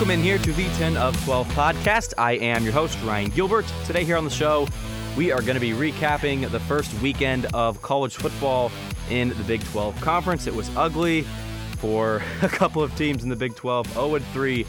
[0.00, 2.14] Welcome in here to the 10 of 12 podcast.
[2.16, 3.66] I am your host, Ryan Gilbert.
[3.84, 4.66] Today, here on the show,
[5.14, 8.72] we are going to be recapping the first weekend of college football
[9.10, 10.46] in the Big 12 Conference.
[10.46, 11.26] It was ugly
[11.76, 13.88] for a couple of teams in the Big 12.
[13.88, 14.66] 0 3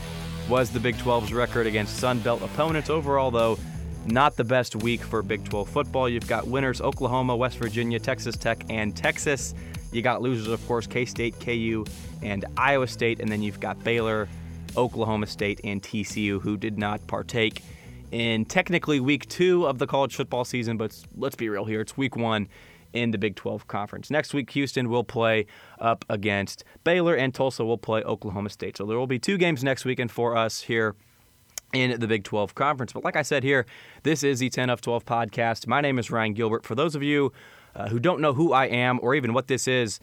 [0.50, 2.90] was the Big 12's record against Sun Belt opponents.
[2.90, 3.58] Overall, though,
[4.06, 6.10] not the best week for Big 12 football.
[6.10, 9.56] You've got winners Oklahoma, West Virginia, Texas Tech, and Texas.
[9.94, 11.86] You got losers, of course, K State, KU,
[12.22, 13.22] and Iowa State.
[13.22, 14.28] And then you've got Baylor,
[14.78, 17.62] Oklahoma State, and TCU, who did not partake
[18.12, 21.82] in technically week two of the college football season, but let's be real here.
[21.82, 22.48] It's week one
[22.94, 24.10] in the Big 12 Conference.
[24.10, 25.46] Next week, Houston will play
[25.80, 28.78] up against Baylor, and Tulsa will play Oklahoma State.
[28.78, 30.96] So there will be two games next weekend for us here
[31.74, 32.94] in the Big 12 Conference.
[32.94, 33.66] But like I said here,
[34.04, 35.68] this is the 10 of 12 podcast.
[35.68, 36.66] My name is Ryan Gilbert.
[36.66, 37.32] For those of you
[37.76, 40.00] uh, who don't know who I am or even what this is,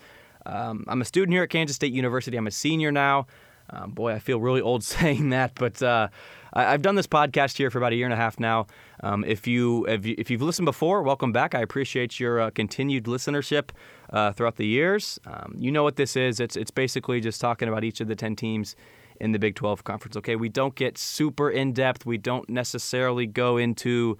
[0.46, 2.36] um, I'm a student here at Kansas State University.
[2.36, 3.26] I'm a senior now.
[3.70, 6.08] Um, boy, I feel really old saying that, but uh,
[6.52, 8.66] I, have done this podcast here for about a year and a half now.
[9.00, 11.54] Um, if you if, you, have listened before, welcome back.
[11.54, 13.70] I appreciate your uh, continued listenership
[14.10, 15.18] uh, throughout the years.
[15.26, 16.40] Um, you know what this is?
[16.40, 18.76] It's it's basically just talking about each of the ten teams
[19.20, 20.16] in the Big 12 conference.
[20.16, 22.06] Okay, we don't get super in depth.
[22.06, 24.16] We don't necessarily go into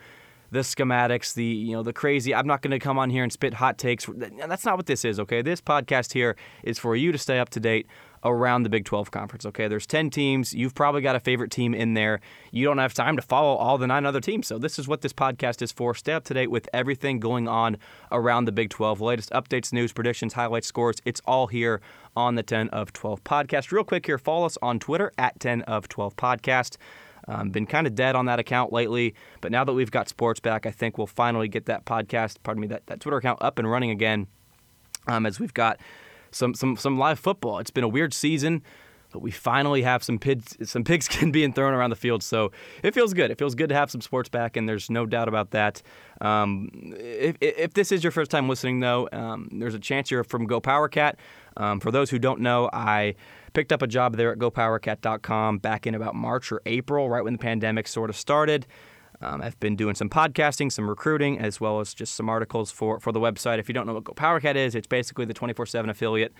[0.50, 2.34] the schematics, the you know the crazy.
[2.34, 4.06] I'm not going to come on here and spit hot takes.
[4.16, 5.20] That's not what this is.
[5.20, 7.86] Okay, this podcast here is for you to stay up to date
[8.24, 9.46] around the Big 12 conference.
[9.46, 10.52] Okay, there's 10 teams.
[10.52, 12.20] You've probably got a favorite team in there.
[12.50, 14.46] You don't have time to follow all the nine other teams.
[14.46, 15.94] So this is what this podcast is for.
[15.94, 17.76] Stay up to date with everything going on
[18.10, 19.00] around the Big 12.
[19.00, 20.96] Latest updates, news, predictions, highlights, scores.
[21.04, 21.80] It's all here
[22.16, 23.70] on the 10 of 12 podcast.
[23.72, 26.76] Real quick here, follow us on Twitter at 10 of 12 podcast.
[27.28, 30.40] Um, been kind of dead on that account lately, but now that we've got sports
[30.40, 33.58] back, I think we'll finally get that podcast, pardon me, that, that Twitter account up
[33.58, 34.26] and running again.
[35.06, 35.78] Um, as we've got
[36.31, 37.59] some some some live football.
[37.59, 38.62] It's been a weird season,
[39.12, 42.22] but we finally have some pigs some pigskin being thrown around the field.
[42.22, 42.53] So
[42.83, 43.31] it feels good.
[43.31, 45.83] It feels good to have some sports back, and there's no doubt about that.
[46.21, 50.25] Um, if, if this is your first time listening, though, um, there's a chance you're
[50.25, 51.19] from Go Power Cat.
[51.56, 53.15] Um, for those who don't know, I
[53.53, 57.33] picked up a job there at GoPowerCat.com back in about March or April, right when
[57.33, 58.66] the pandemic sort of started.
[59.20, 63.00] Um, I've been doing some podcasting, some recruiting, as well as just some articles for,
[63.00, 63.58] for the website.
[63.58, 66.32] If you don't know what PowerCat is, it's basically the 24 7 affiliate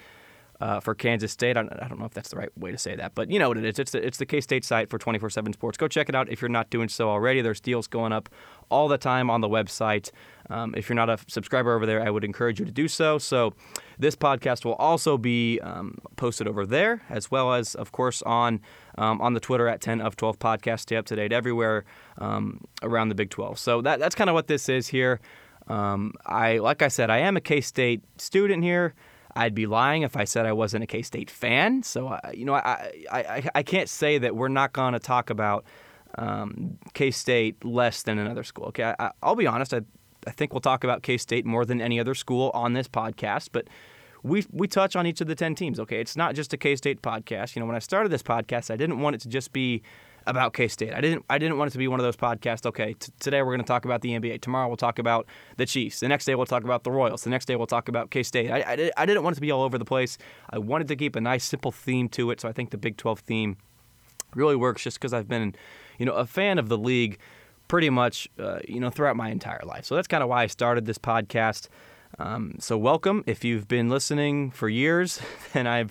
[0.61, 1.57] uh, for Kansas State.
[1.57, 3.39] I don't, I don't, know if that's the right way to say that, but you
[3.39, 3.79] know what it is.
[3.79, 5.79] It's the, it's the K State site for 24 7 sports.
[5.79, 7.41] Go check it out if you're not doing so already.
[7.41, 8.29] There's deals going up
[8.69, 10.11] all the time on the website.
[10.51, 13.19] Um, if you're not a subscriber over there, I would encourage you to do so.
[13.19, 13.55] So,
[13.99, 18.61] this podcast will also be um, posted over there, as well as, of course, on
[18.97, 20.81] um, on the Twitter at 10 of 12 podcast.
[20.81, 21.85] Stay up to date everywhere
[22.19, 23.59] um, around the Big 12.
[23.59, 25.21] So that, that's kind of what this is here.
[25.69, 28.95] Um, I like I said, I am a K State student here.
[29.37, 31.83] I'd be lying if I said I wasn't a K State fan.
[31.83, 35.31] So I, you know, I, I I can't say that we're not going to talk
[35.31, 35.65] about
[36.17, 38.67] um, K State less than another school.
[38.67, 39.75] Okay, I, will be honest.
[39.75, 39.81] I
[40.27, 43.51] I think we'll talk about K State more than any other school on this podcast,
[43.53, 43.69] but
[44.23, 47.03] we we touch on each of the 10 teams okay it's not just a k-state
[47.03, 49.83] podcast you know when i started this podcast i didn't want it to just be
[50.29, 52.95] about k-state i didn't i didn't want it to be one of those podcasts okay
[52.95, 55.27] t- today we're going to talk about the nba tomorrow we'll talk about
[55.57, 57.89] the chiefs the next day we'll talk about the royals the next day we'll talk
[57.89, 60.19] about k-state i, I, I didn't want it to be all over the place
[60.51, 62.97] i wanted to keep a nice simple theme to it so i think the big
[62.97, 63.57] 12 theme
[64.35, 65.55] really works just because i've been
[65.99, 67.19] you know a fan of the league
[67.69, 69.85] pretty much, uh, you know, throughout my entire life.
[69.85, 71.69] So that's kind of why I started this podcast.
[72.19, 73.23] Um, so welcome.
[73.27, 75.21] If you've been listening for years,
[75.55, 75.87] and I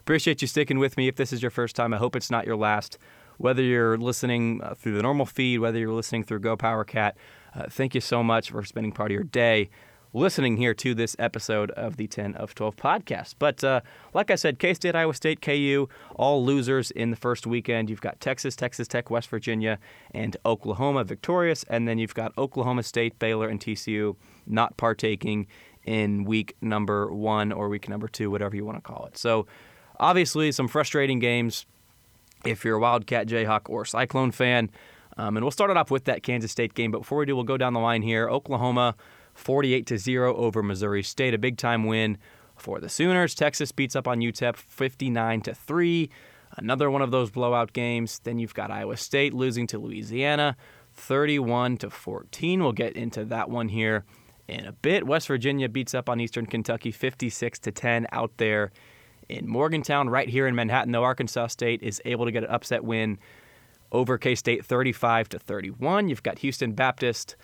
[0.00, 1.08] appreciate you sticking with me.
[1.08, 2.98] If this is your first time, I hope it's not your last.
[3.38, 7.16] Whether you're listening uh, through the normal feed, whether you're listening through Go Power Cat,
[7.54, 9.70] uh, thank you so much for spending part of your day
[10.14, 13.34] listening here to this episode of the 10 of 12 podcast.
[13.38, 13.80] But uh,
[14.14, 17.90] like I said, K State, Iowa State, KU, all losers in the first weekend.
[17.90, 19.78] You've got Texas, Texas Tech, West Virginia,
[20.12, 21.64] and Oklahoma victorious.
[21.68, 24.14] And then you've got Oklahoma State, Baylor, and TCU
[24.46, 25.48] not partaking
[25.84, 29.18] in week number one or week number two, whatever you want to call it.
[29.18, 29.46] So
[29.98, 31.66] obviously, some frustrating games
[32.44, 34.70] if you're a Wildcat, Jayhawk, or Cyclone fan.
[35.16, 36.90] Um, and we'll start it off with that Kansas State game.
[36.90, 38.28] But before we do, we'll go down the line here.
[38.28, 38.96] Oklahoma
[39.34, 42.18] 48 to 0 over Missouri State, a big time win
[42.56, 43.34] for the Sooners.
[43.34, 46.10] Texas beats up on UTEP 59 to 3.
[46.56, 48.20] Another one of those blowout games.
[48.22, 50.56] Then you've got Iowa State losing to Louisiana
[50.94, 52.62] 31 to 14.
[52.62, 54.04] We'll get into that one here
[54.46, 55.06] in a bit.
[55.06, 58.70] West Virginia beats up on Eastern Kentucky 56 to 10 out there
[59.28, 60.08] in Morgantown.
[60.08, 63.18] Right here in Manhattan, though, Arkansas State is able to get an upset win
[63.92, 66.08] over K State 35 to 31.
[66.08, 67.36] You've got Houston Baptist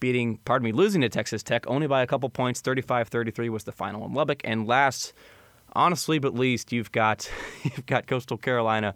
[0.00, 2.60] beating, pardon me, losing to Texas Tech only by a couple points.
[2.60, 4.40] 35 33 was the final in Lubbock.
[4.44, 5.12] And last,
[5.74, 7.30] honestly but least, you've got
[7.62, 8.94] you've got Coastal Carolina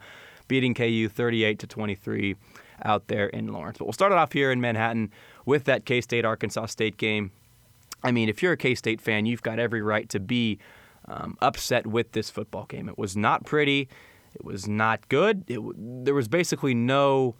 [0.48, 2.36] beating KU 38 to 23
[2.84, 3.78] out there in Lawrence.
[3.78, 5.12] But we'll start it off here in Manhattan
[5.44, 7.30] with that K State Arkansas State game.
[8.02, 10.58] I mean, if you're a K State fan, you've got every right to be
[11.08, 12.88] um, upset with this football game.
[12.88, 13.88] It was not pretty.
[14.34, 15.44] It was not good.
[15.48, 15.60] It,
[16.04, 17.34] there was basically no.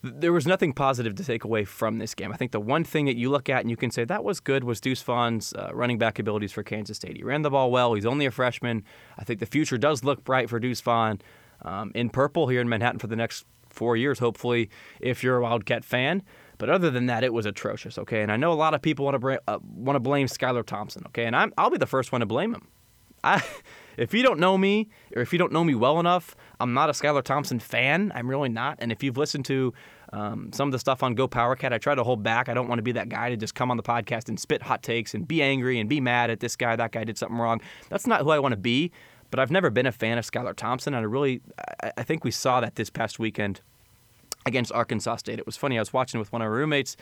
[0.00, 2.32] There was nothing positive to take away from this game.
[2.32, 4.38] I think the one thing that you look at and you can say that was
[4.38, 7.16] good was Deuce Vaughn's uh, running back abilities for Kansas State.
[7.16, 7.94] He ran the ball well.
[7.94, 8.84] He's only a freshman.
[9.18, 11.20] I think the future does look bright for Deuce Vaughn
[11.62, 14.70] um, in purple here in Manhattan for the next four years, hopefully,
[15.00, 16.22] if you're a Wildcat fan.
[16.58, 17.98] But other than that, it was atrocious.
[17.98, 20.66] Okay, and I know a lot of people want to uh, want to blame Skylar
[20.66, 21.04] Thompson.
[21.06, 22.68] Okay, and I'm, I'll be the first one to blame him.
[23.22, 23.42] I,
[23.96, 26.90] if you don't know me, or if you don't know me well enough, I'm not
[26.90, 28.12] a Skylar Thompson fan.
[28.14, 28.78] I'm really not.
[28.80, 29.72] And if you've listened to
[30.12, 32.48] um, some of the stuff on Go Power Cat, I try to hold back.
[32.48, 34.62] I don't want to be that guy to just come on the podcast and spit
[34.62, 37.38] hot takes and be angry and be mad at this guy, that guy did something
[37.38, 37.60] wrong.
[37.88, 38.90] That's not who I want to be.
[39.30, 41.42] But I've never been a fan of Skylar Thompson, and I really,
[41.82, 43.60] I, I think we saw that this past weekend
[44.46, 45.38] against Arkansas State.
[45.38, 45.78] It was funny.
[45.78, 46.96] I was watching with one of our roommates,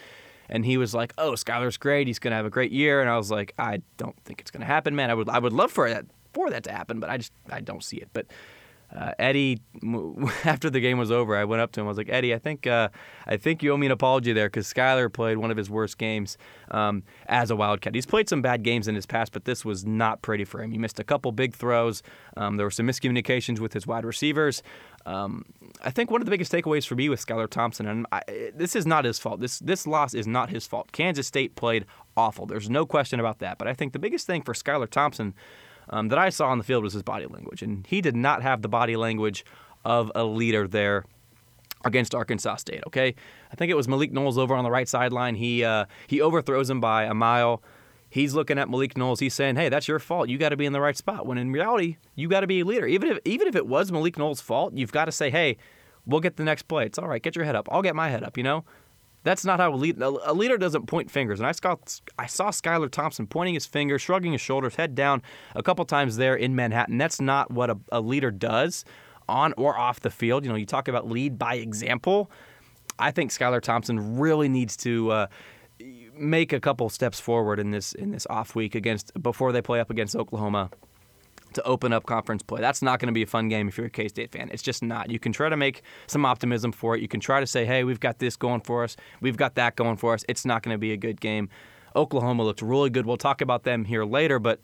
[0.49, 2.07] and he was like, "Oh, Skylar's great.
[2.07, 4.65] He's gonna have a great year." And I was like, "I don't think it's gonna
[4.65, 5.11] happen, man.
[5.11, 7.61] I would I would love for that for that to happen, but I just I
[7.61, 8.27] don't see it." But
[8.95, 9.61] uh, Eddie,
[10.45, 11.87] after the game was over, I went up to him.
[11.87, 12.89] I was like, Eddie, I think uh,
[13.27, 15.99] I think you owe me an apology there because Skylar played one of his worst
[15.99, 16.39] games
[16.71, 17.95] um, as a Wildcat.
[17.95, 20.71] He's played some bad games in his past, but this was not pretty for him.
[20.71, 22.03] He missed a couple big throws.
[22.37, 24.63] Um, there were some miscommunications with his wide receivers.
[25.05, 25.45] Um,
[25.83, 28.23] I think one of the biggest takeaways for me with Skylar Thompson, and I,
[28.55, 29.41] this is not his fault.
[29.41, 30.93] This this loss is not his fault.
[30.93, 31.87] Kansas State played
[32.17, 32.47] awful.
[32.47, 33.59] There's no question about that.
[33.59, 35.35] But I think the biggest thing for Skylar Thompson
[35.91, 38.43] um, that I saw on the field was his body language, and he did not
[38.43, 39.45] have the body language
[39.85, 41.05] of a leader there
[41.85, 42.83] against Arkansas State.
[42.87, 43.15] Okay,
[43.53, 45.37] I think it was Malik Knowles over on the right sideline.
[45.37, 47.63] He uh, he overthrows him by a mile.
[48.09, 49.21] He's looking at Malik Knowles.
[49.21, 50.29] He's saying, "Hey, that's your fault.
[50.29, 52.61] You got to be in the right spot." When in reality, you got to be
[52.61, 52.87] a leader.
[52.87, 55.57] Even if even if it was Malik Knowles' fault, you've got to say, "Hey,
[56.05, 56.87] we'll get the next play.
[56.87, 57.23] It's all right.
[57.23, 57.69] Get your head up.
[57.71, 58.65] I'll get my head up." You know,
[59.27, 60.05] that's not how a leader.
[60.25, 61.41] A leader doesn't point fingers.
[61.41, 61.77] And I saw
[62.17, 65.21] I saw Skylar Thompson pointing his finger, shrugging his shoulders, head down
[65.57, 66.97] a couple times there in Manhattan.
[66.97, 68.85] That's not what a, a leader does
[69.29, 70.45] on or off the field.
[70.45, 72.31] You know, you talk about lead by example.
[73.01, 75.11] I think Skylar Thompson really needs to.
[75.11, 75.27] Uh,
[76.19, 79.79] make a couple steps forward in this in this off week against before they play
[79.79, 80.71] up against Oklahoma
[81.55, 82.61] to open up conference play.
[82.61, 84.51] That's not going to be a fun game if you're a K State fan.
[84.53, 85.11] It's just not.
[85.11, 87.03] You can try to make some optimism for it.
[87.03, 88.97] You can try to say, hey, we've got this going for us.
[89.21, 90.25] We've got that going for us.
[90.29, 91.49] It's not going to be a good game.
[91.95, 93.07] Oklahoma looked really good.
[93.07, 94.61] We'll talk about them here later, but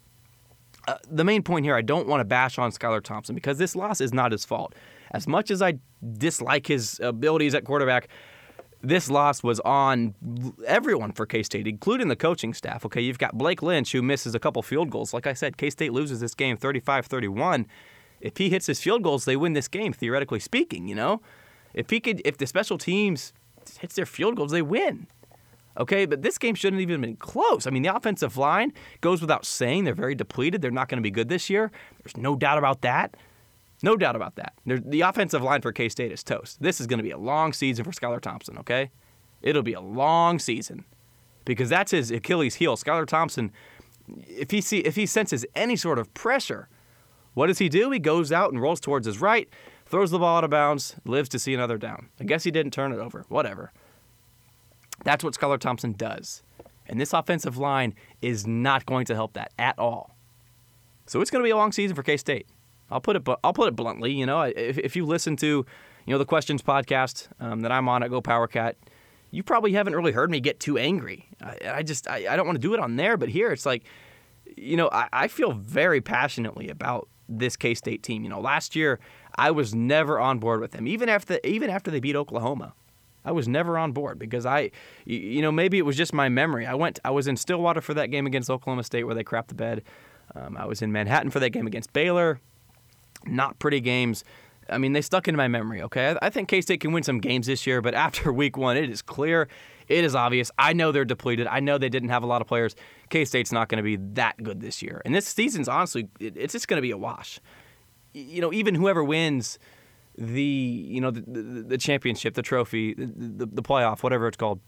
[0.88, 3.76] uh, the main point here, I don't want to bash on Skylar Thompson because this
[3.76, 4.74] loss is not his fault.
[5.12, 5.74] As much as I
[6.18, 8.08] dislike his abilities at quarterback,
[8.82, 10.14] this loss was on
[10.66, 12.84] everyone for K State, including the coaching staff.
[12.84, 15.14] Okay, you've got Blake Lynch, who misses a couple field goals.
[15.14, 17.66] Like I said, K State loses this game 35 31.
[18.20, 21.20] If he hits his field goals, they win this game, theoretically speaking, you know?
[21.74, 23.32] If he could, if the special teams
[23.80, 25.06] hits their field goals, they win.
[25.78, 27.66] Okay, but this game shouldn't even have been close.
[27.66, 29.84] I mean, the offensive line goes without saying.
[29.84, 30.60] They're very depleted.
[30.60, 31.70] They're not going to be good this year.
[32.02, 33.16] There's no doubt about that.
[33.82, 34.54] No doubt about that.
[34.64, 36.62] The offensive line for K State is toast.
[36.62, 38.90] This is going to be a long season for Skylar Thompson, okay?
[39.42, 40.84] It'll be a long season
[41.44, 42.76] because that's his Achilles heel.
[42.76, 43.50] Skylar Thompson,
[44.26, 46.68] if he see if he senses any sort of pressure,
[47.34, 47.90] what does he do?
[47.90, 49.48] He goes out and rolls towards his right,
[49.86, 52.08] throws the ball out of bounds, lives to see another down.
[52.20, 53.24] I guess he didn't turn it over.
[53.28, 53.72] Whatever.
[55.04, 56.44] That's what Skylar Thompson does.
[56.86, 60.16] And this offensive line is not going to help that at all.
[61.06, 62.46] So it's going to be a long season for K State.
[62.92, 63.26] I'll put it.
[63.42, 64.12] I'll put it bluntly.
[64.12, 65.46] You know, if, if you listen to,
[66.06, 68.76] you know, the Questions podcast um, that I'm on at Go Power Cat,
[69.30, 71.28] you probably haven't really heard me get too angry.
[71.40, 73.66] I, I just I, I don't want to do it on there, but here it's
[73.66, 73.84] like,
[74.56, 78.22] you know, I, I feel very passionately about this K State team.
[78.22, 79.00] You know, last year
[79.36, 82.74] I was never on board with them, even after even after they beat Oklahoma.
[83.24, 84.72] I was never on board because I,
[85.04, 86.66] you know, maybe it was just my memory.
[86.66, 89.46] I went, I was in Stillwater for that game against Oklahoma State where they crapped
[89.46, 89.84] the bed.
[90.34, 92.40] Um, I was in Manhattan for that game against Baylor.
[93.26, 94.24] Not pretty games.
[94.68, 95.82] I mean, they stuck into my memory.
[95.82, 98.76] Okay, I, think K State can win some games this year, but after Week One,
[98.76, 99.48] it is clear,
[99.88, 100.50] it is obvious.
[100.58, 101.46] I know they're depleted.
[101.46, 102.74] I know they didn't have a lot of players.
[103.10, 106.52] K State's not going to be that good this year, and this season's honestly, it's
[106.52, 107.40] just going to be a wash.
[108.14, 109.58] You know, even whoever wins
[110.16, 114.60] the you know the, the, the championship, the trophy, the, the, playoff, whatever it's called,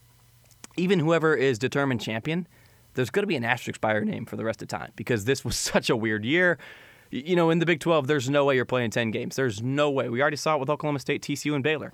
[0.76, 2.46] even whoever is determined champion,
[2.94, 5.25] there's going to be an asterisk by your name for the rest of time because
[5.26, 6.58] this was such a weird year.
[7.11, 9.37] You know, in the Big 12, there's no way you're playing 10 games.
[9.37, 10.08] There's no way.
[10.08, 11.92] We already saw it with Oklahoma State, TCU, and Baylor.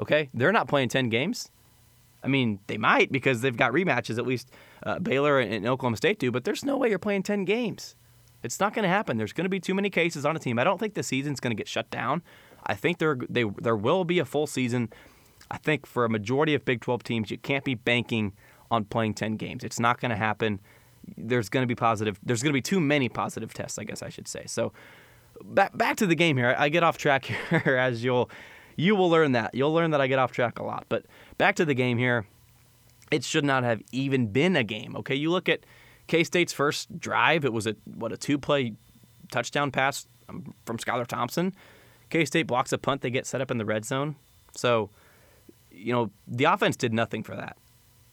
[0.00, 1.50] Okay, they're not playing 10 games.
[2.22, 4.18] I mean, they might because they've got rematches.
[4.18, 4.50] At least
[4.84, 7.96] uh, Baylor and Oklahoma State do, but there's no way you're playing 10 games.
[8.42, 9.18] It's not going to happen.
[9.18, 10.58] There's going to be too many cases on a team.
[10.58, 12.22] I don't think the season's going to get shut down.
[12.64, 14.92] I think there they, there will be a full season.
[15.50, 18.32] I think for a majority of Big 12 teams, you can't be banking
[18.70, 19.64] on playing 10 games.
[19.64, 20.60] It's not going to happen.
[21.16, 22.18] There's going to be positive.
[22.22, 24.44] There's going to be too many positive tests, I guess I should say.
[24.46, 24.72] So
[25.44, 26.54] back back to the game here.
[26.58, 28.30] I get off track here as you'll
[28.76, 29.54] you will learn that.
[29.54, 30.86] You'll learn that I get off track a lot.
[30.88, 31.06] But
[31.38, 32.26] back to the game here.
[33.10, 34.96] It should not have even been a game.
[34.96, 35.60] Okay, you look at
[36.06, 37.44] K State's first drive.
[37.44, 38.74] It was a what a two play
[39.30, 41.54] touchdown pass um, from Skylar Thompson.
[42.08, 44.16] K State blocks a punt, they get set up in the red zone.
[44.54, 44.90] So,
[45.70, 47.56] you know, the offense did nothing for that.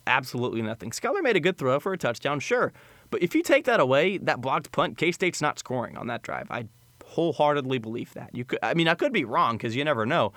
[0.10, 0.90] Absolutely nothing.
[0.90, 2.74] Skylar made a good throw for a touchdown, sure.
[3.12, 6.24] But if you take that away, that blocked punt, K State's not scoring on that
[6.24, 6.50] drive.
[6.50, 6.66] I
[7.06, 8.32] wholeheartedly believe that.
[8.34, 10.34] You could, I mean, I could be wrong because you never know.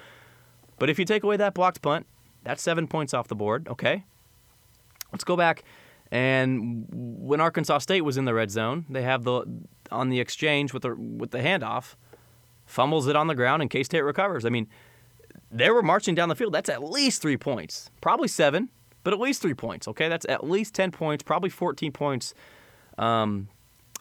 [0.79, 2.07] But if you take away that blocked punt,
[2.43, 3.67] that's seven points off the board.
[3.67, 4.05] Okay.
[5.11, 5.64] Let's go back.
[6.11, 9.45] And when Arkansas State was in the red zone, they have the
[9.91, 11.95] on the exchange with the with the handoff
[12.67, 14.45] fumbles it on the ground, and K State recovers.
[14.45, 14.69] I mean,
[15.50, 16.52] they were marching down the field.
[16.52, 18.69] That's at least three points, probably seven,
[19.04, 19.88] but at least three points.
[19.88, 22.35] Okay, that's at least ten points, probably fourteen points.
[22.99, 23.49] Um,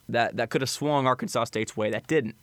[0.10, 1.90] that that could have swung Arkansas State's way.
[1.90, 2.36] That didn't.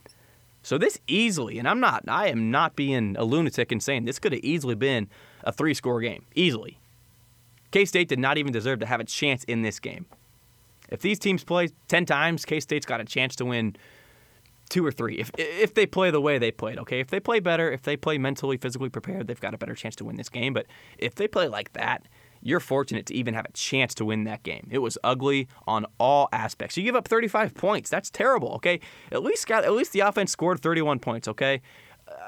[0.63, 4.19] So this easily, and I'm not, I am not being a lunatic and saying this
[4.19, 5.09] could have easily been
[5.45, 6.79] a three-score game, easily.
[7.71, 10.07] K State did not even deserve to have a chance in this game.
[10.89, 13.77] If these teams play ten times, K State's got a chance to win
[14.69, 15.17] two or three.
[15.19, 17.01] If if they play the way they played, okay.
[17.01, 19.97] If they play better, if they play mentally, physically prepared, they've got a better chance
[19.97, 20.53] to win this game.
[20.53, 20.67] But
[20.99, 22.07] if they play like that,
[22.49, 24.67] you're fortunate to even have a chance to win that game.
[24.71, 26.79] It was ugly on all aspects.
[26.79, 27.91] You give up 35 points.
[27.91, 28.53] That's terrible.
[28.55, 28.81] Okay.
[29.13, 31.29] At least got at least the offense scored 31 points.
[31.29, 31.61] Okay.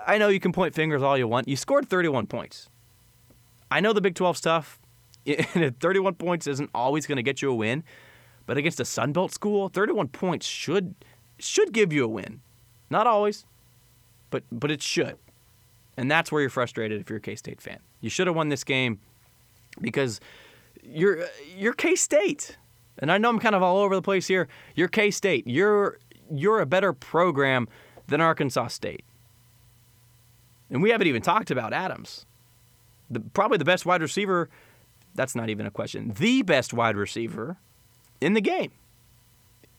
[0.06, 1.48] I know you can point fingers all you want.
[1.48, 2.68] You scored 31 points.
[3.70, 4.78] I know the Big 12 stuff.
[5.26, 7.82] 31 points isn't always going to get you a win,
[8.44, 10.94] but against a Sun Belt school, 31 points should
[11.38, 12.42] should give you a win.
[12.90, 13.46] Not always,
[14.28, 15.16] but but it should.
[15.96, 17.78] And that's where you're frustrated if you're a K-State fan.
[18.00, 19.00] You should have won this game
[19.80, 20.20] because
[20.82, 22.56] you're you're K-State.
[22.99, 24.49] And I know I'm kind of all over the place here.
[24.75, 25.46] You're K-State.
[25.46, 25.99] You're
[26.30, 27.68] you're a better program
[28.06, 29.04] than Arkansas State.
[30.70, 32.26] And we haven't even talked about Adams.
[33.10, 34.49] The, probably the best wide receiver.
[35.14, 36.12] That's not even a question.
[36.16, 37.56] The best wide receiver
[38.20, 38.70] in the game.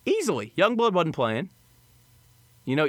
[0.06, 0.52] Easily.
[0.58, 1.50] Youngblood wasn't playing.
[2.66, 2.88] You know,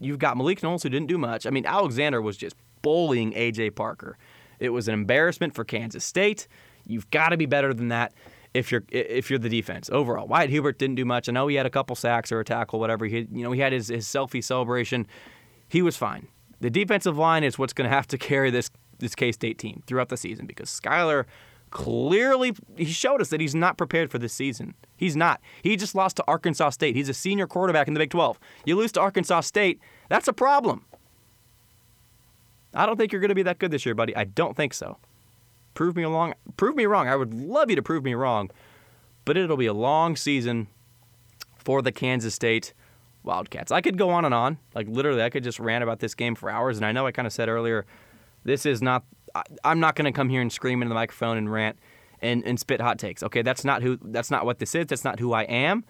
[0.00, 1.46] you've got Malik Knowles who didn't do much.
[1.46, 3.70] I mean, Alexander was just bullying A.J.
[3.70, 4.16] Parker.
[4.62, 6.46] It was an embarrassment for Kansas State.
[6.86, 8.12] You've got to be better than that
[8.54, 10.28] if you're if you're the defense overall.
[10.28, 11.28] Wyatt Hubert didn't do much.
[11.28, 13.06] I know he had a couple sacks or a tackle, whatever.
[13.06, 15.06] He you know he had his, his selfie celebration.
[15.68, 16.28] He was fine.
[16.60, 19.82] The defensive line is what's going to have to carry this this K State team
[19.86, 21.24] throughout the season because Skylar
[21.70, 24.74] clearly he showed us that he's not prepared for this season.
[24.96, 25.40] He's not.
[25.62, 26.94] He just lost to Arkansas State.
[26.94, 28.38] He's a senior quarterback in the Big 12.
[28.64, 30.84] You lose to Arkansas State, that's a problem.
[32.74, 34.16] I don't think you're going to be that good this year, buddy.
[34.16, 34.98] I don't think so.
[35.74, 36.34] Prove me wrong.
[36.56, 37.08] Prove me wrong.
[37.08, 38.50] I would love you to prove me wrong,
[39.24, 40.68] but it'll be a long season
[41.56, 42.72] for the Kansas State
[43.22, 43.70] Wildcats.
[43.72, 44.58] I could go on and on.
[44.74, 46.76] Like literally, I could just rant about this game for hours.
[46.76, 47.86] And I know I kind of said earlier,
[48.44, 51.36] this is not I, am not going to come here and scream into the microphone
[51.36, 51.78] and rant
[52.20, 53.22] and, and spit hot takes.
[53.22, 53.98] Okay, that's not who.
[54.02, 54.86] That's not what this is.
[54.86, 55.84] That's not who I am.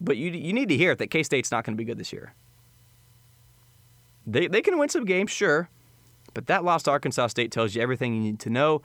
[0.00, 1.98] But you you need to hear it that K State's not going to be good
[1.98, 2.34] this year.
[4.26, 5.68] They they can win some games, sure,
[6.34, 8.82] but that loss to Arkansas State tells you everything you need to know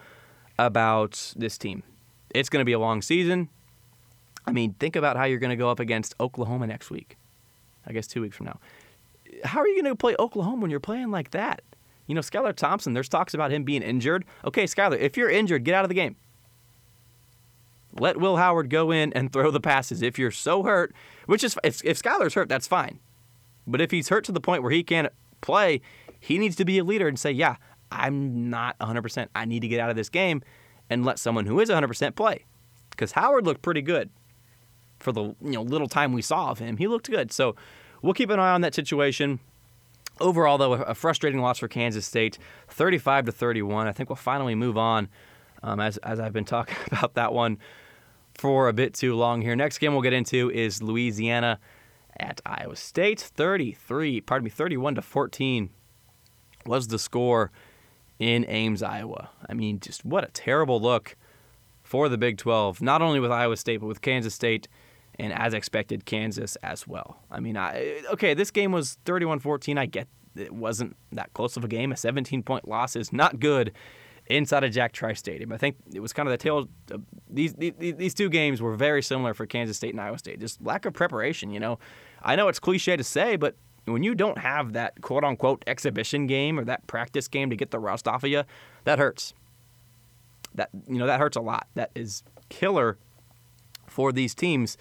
[0.59, 1.83] about this team.
[2.33, 3.49] It's going to be a long season.
[4.45, 7.17] I mean, think about how you're going to go up against Oklahoma next week.
[7.85, 8.59] I guess two weeks from now.
[9.43, 11.61] How are you going to play Oklahoma when you're playing like that?
[12.07, 14.25] You know, Skylar Thompson, there's talks about him being injured.
[14.45, 16.15] Okay, Skylar, if you're injured, get out of the game.
[17.99, 20.01] Let Will Howard go in and throw the passes.
[20.01, 20.93] If you're so hurt,
[21.25, 22.99] which is if, if Skylar's hurt, that's fine.
[23.65, 25.11] But if he's hurt to the point where he can't
[25.41, 25.81] play,
[26.27, 27.55] he needs to be a leader and say, "Yeah,
[27.89, 29.29] I'm not 100%.
[29.33, 30.41] I need to get out of this game
[30.89, 32.43] and let someone who is 100% play."
[32.89, 34.09] Because Howard looked pretty good
[34.99, 36.75] for the you know little time we saw of him.
[36.77, 37.31] He looked good.
[37.31, 37.55] So
[38.01, 39.39] we'll keep an eye on that situation.
[40.19, 43.87] Overall, though, a frustrating loss for Kansas State, 35 to 31.
[43.87, 45.07] I think we'll finally move on,
[45.63, 47.57] um, as as I've been talking about that one
[48.33, 49.55] for a bit too long here.
[49.55, 51.59] Next game we'll get into is Louisiana
[52.19, 53.21] at Iowa State.
[53.21, 55.69] 33, pardon me, 31 to 14
[56.67, 57.51] was the score
[58.19, 59.29] in Ames, Iowa.
[59.47, 61.15] I mean, just what a terrible look
[61.83, 64.67] for the Big 12, not only with Iowa State, but with Kansas State
[65.19, 67.23] and as expected, Kansas as well.
[67.31, 69.77] I mean, I, okay, this game was 31 14.
[69.77, 71.91] I get it wasn't that close of a game.
[71.91, 73.71] A 17 point loss is not good
[74.27, 75.51] inside of Jack Trice Stadium.
[75.51, 76.67] I think it was kind of the tail.
[76.91, 80.39] Of, these, these these two games were very similar for Kansas State and Iowa State.
[80.39, 81.49] Just lack of preparation.
[81.49, 81.79] You know,
[82.21, 83.55] I know it's cliche to say, but
[83.87, 87.71] when you don't have that quote unquote exhibition game or that practice game to get
[87.71, 88.43] the rust off of you,
[88.83, 89.33] that hurts.
[90.55, 91.67] That you know that hurts a lot.
[91.75, 92.97] That is killer
[93.87, 94.77] for these teams.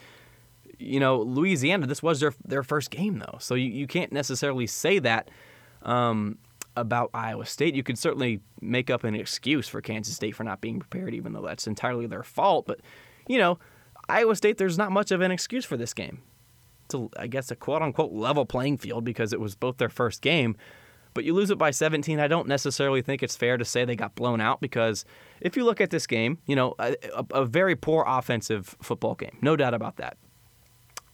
[0.79, 4.67] You know, Louisiana, this was their their first game though, so you, you can't necessarily
[4.67, 5.31] say that.
[5.83, 6.39] Um,
[6.77, 7.75] about Iowa State.
[7.75, 11.33] You could certainly make up an excuse for Kansas State for not being prepared, even
[11.33, 12.67] though that's entirely their fault.
[12.67, 12.81] But,
[13.27, 13.59] you know,
[14.09, 16.21] Iowa State, there's not much of an excuse for this game.
[16.95, 20.23] It's, I guess, a quote unquote level playing field because it was both their first
[20.23, 20.57] game.
[21.15, 22.21] But you lose it by 17.
[22.21, 25.07] I don't necessarily think it's fair to say they got blown out because
[25.41, 29.15] if you look at this game, you know, a, a, a very poor offensive football
[29.15, 29.39] game.
[29.41, 30.19] No doubt about that.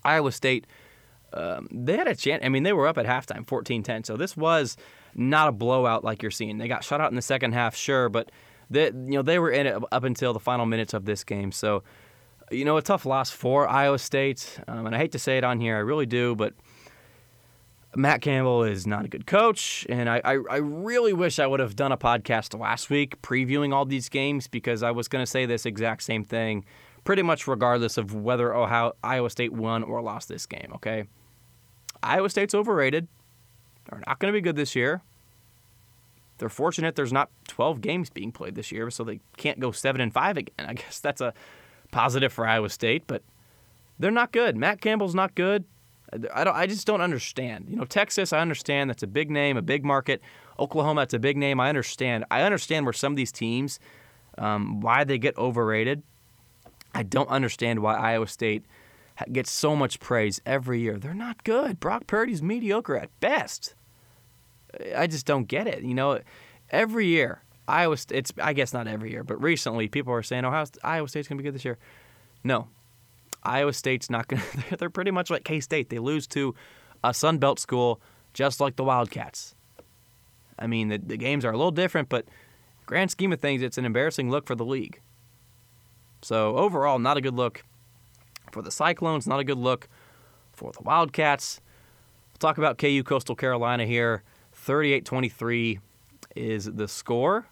[0.05, 0.67] Iowa State,
[1.33, 2.45] um, they had a chance.
[2.45, 4.05] I mean, they were up at halftime, 14 10.
[4.05, 4.77] So this was
[5.15, 6.59] not a blowout like you're seeing.
[6.59, 8.33] They got shut out in the second half, sure, but
[8.71, 11.53] they, you know they were in it up until the final minutes of this game.
[11.53, 11.83] So,
[12.51, 15.45] you know, a tough loss for Iowa State, um, and I hate to say it
[15.45, 16.55] on here, I really do, but
[17.95, 21.61] Matt Campbell is not a good coach, and I, I, I really wish I would
[21.61, 25.31] have done a podcast last week previewing all these games because I was going to
[25.31, 26.65] say this exact same thing,
[27.05, 30.73] pretty much regardless of whether Ohio, Iowa State won or lost this game.
[30.77, 31.05] Okay,
[32.03, 33.09] Iowa State's overrated
[33.91, 35.03] They're not going to be good this year.
[36.39, 40.01] They're fortunate there's not 12 games being played this year, so they can't go 7
[40.01, 40.55] and 5 again.
[40.67, 41.35] I guess that's a
[41.93, 43.23] positive for Iowa State, but
[44.01, 44.57] they're not good.
[44.57, 45.65] Matt Campbell's not good.
[46.35, 47.67] I, don't, I just don't understand.
[47.69, 50.21] You know, Texas, I understand that's a big name, a big market.
[50.59, 51.61] Oklahoma, that's a big name.
[51.61, 52.25] I understand.
[52.31, 53.79] I understand where some of these teams,
[54.37, 56.03] um, why they get overrated.
[56.95, 58.67] I don't understand why Iowa State
[59.31, 60.99] gets so much praise every year.
[60.99, 61.81] They're not good.
[61.81, 63.75] Brock Purdy's mediocre at best.
[64.95, 65.83] I just don't get it.
[65.83, 66.21] You know,
[66.71, 67.97] every year Iowa.
[68.11, 71.39] It's I guess not every year, but recently people are saying, "Oh, Iowa State's gonna
[71.39, 71.79] be good this year."
[72.45, 72.69] No,
[73.43, 74.43] Iowa State's not gonna.
[74.79, 75.89] They're pretty much like K State.
[75.91, 76.55] They lose to
[77.05, 78.01] a Sun Belt school,
[78.33, 79.55] just like the Wildcats.
[80.59, 82.27] I mean, the, the games are a little different, but
[82.87, 85.01] grand scheme of things, it's an embarrassing look for the league.
[86.21, 87.65] So overall, not a good look
[88.53, 89.27] for the Cyclones.
[89.27, 89.89] Not a good look
[90.53, 91.61] for the Wildcats.
[92.33, 94.23] We'll talk about KU Coastal Carolina here.
[94.53, 95.81] 38 23
[96.37, 97.47] is the score.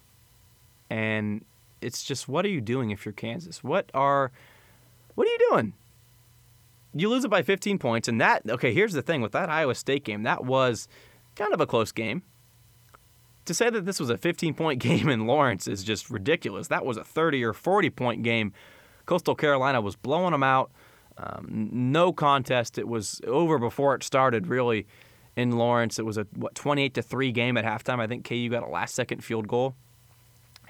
[0.91, 1.45] And
[1.79, 3.63] it's just, what are you doing if you're Kansas?
[3.63, 4.29] What are,
[5.15, 5.73] what are you doing?
[6.93, 9.73] You lose it by 15 points, and that, okay, here's the thing with that Iowa
[9.73, 10.89] State game, that was
[11.37, 12.23] kind of a close game.
[13.45, 16.67] To say that this was a 15 point game in Lawrence is just ridiculous.
[16.67, 18.51] That was a 30 or 40 point game.
[19.05, 20.71] Coastal Carolina was blowing them out.
[21.17, 22.77] Um, no contest.
[22.77, 24.47] It was over before it started.
[24.47, 24.87] Really,
[25.37, 28.01] in Lawrence, it was a what 28 to three game at halftime.
[28.01, 29.75] I think KU got a last second field goal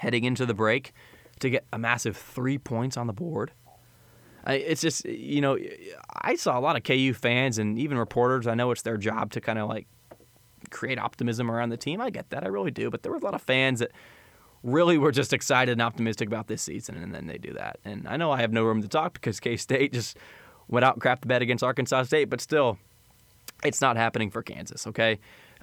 [0.02, 0.94] heading into the break
[1.40, 3.52] to get a massive three points on the board.
[4.48, 5.60] It's just you know
[6.12, 8.48] I saw a lot of KU fans and even reporters.
[8.48, 9.86] I know it's their job to kind of like
[10.72, 12.02] create optimism around the team.
[12.02, 12.90] I get that, I really do.
[12.90, 13.92] But there were a lot of fans that
[14.64, 17.80] really were just excited and optimistic about this season, and then they do that.
[17.86, 20.18] And I know I have no room to talk because K State just
[20.68, 22.80] went out and crapped the bed against Arkansas State, but still,
[23.64, 24.88] it's not happening for Kansas.
[24.88, 25.20] Okay,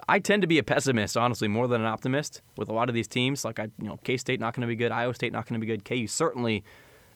[0.09, 2.95] I tend to be a pessimist, honestly, more than an optimist with a lot of
[2.95, 3.45] these teams.
[3.45, 5.61] Like I, you know, K State not going to be good, Iowa State not going
[5.61, 6.65] to be good, KU certainly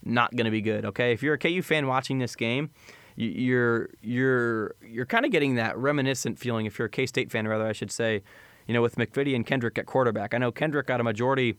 [0.05, 0.85] not going to be good.
[0.85, 2.71] Okay, if you're a KU fan watching this game,
[3.17, 6.67] you're you're you're kind of getting that reminiscent feeling.
[6.67, 8.23] If you're a K State fan, rather, I should say,
[8.67, 10.35] you know, with MacVittie and Kendrick at quarterback.
[10.35, 11.57] I know Kendrick got a majority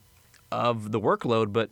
[0.51, 1.69] of the workload, but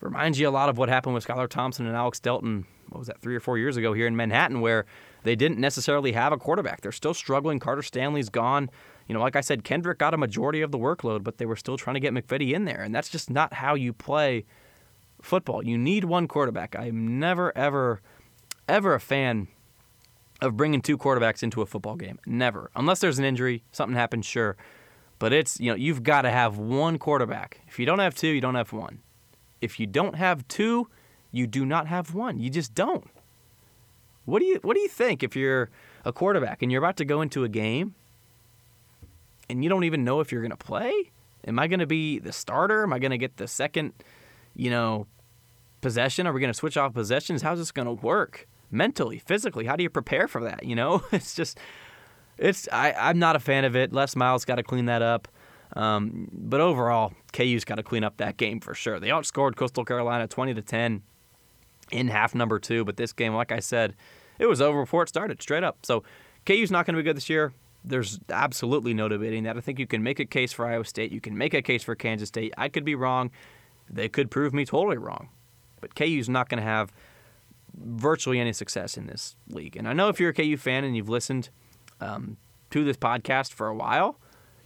[0.00, 3.08] reminds you a lot of what happened with Skylar Thompson and Alex Delton what was
[3.08, 4.86] that, three or four years ago here in Manhattan, where
[5.24, 6.82] they didn't necessarily have a quarterback.
[6.82, 7.58] They're still struggling.
[7.58, 8.70] Carter Stanley's gone.
[9.08, 11.56] You know, like I said, Kendrick got a majority of the workload, but they were
[11.56, 14.44] still trying to get MacVittie in there, and that's just not how you play
[15.20, 15.64] football.
[15.64, 16.76] You need one quarterback.
[16.76, 18.00] I'm never, ever,
[18.68, 19.48] ever a fan
[20.40, 22.18] of bringing two quarterbacks into a football game.
[22.26, 24.56] Never, unless there's an injury, something happens, sure.
[25.18, 27.60] But it's you know you've got to have one quarterback.
[27.66, 29.00] If you don't have two, you don't have one.
[29.60, 30.88] If you don't have two,
[31.30, 32.38] you do not have one.
[32.38, 33.08] You just don't.
[34.24, 35.70] What do you What do you think if you're
[36.04, 37.94] a quarterback and you're about to go into a game
[39.48, 41.12] and you don't even know if you're going to play?
[41.46, 42.82] Am I going to be the starter?
[42.82, 43.92] Am I going to get the second,
[44.56, 45.06] you know,
[45.82, 46.26] possession?
[46.26, 47.42] Are we going to switch off possessions?
[47.42, 49.66] How's this going to work mentally, physically?
[49.66, 50.64] How do you prepare for that?
[50.64, 51.58] You know, it's just,
[52.38, 53.92] it's I, I'm not a fan of it.
[53.92, 55.28] Les Miles got to clean that up.
[55.76, 58.98] Um, but overall, KU's got to clean up that game for sure.
[59.00, 61.02] They outscored Coastal Carolina 20 to 10
[61.94, 62.84] in half number two.
[62.84, 63.94] But this game, like I said,
[64.38, 65.78] it was over before it started, straight up.
[65.84, 66.02] So
[66.44, 67.52] KU's not going to be good this year.
[67.84, 69.56] There's absolutely no debating that.
[69.56, 71.12] I think you can make a case for Iowa State.
[71.12, 72.52] You can make a case for Kansas State.
[72.58, 73.30] I could be wrong.
[73.88, 75.28] They could prove me totally wrong.
[75.80, 76.92] But KU's not going to have
[77.76, 79.76] virtually any success in this league.
[79.76, 81.50] And I know if you're a KU fan and you've listened
[82.00, 82.38] um,
[82.70, 84.18] to this podcast for a while,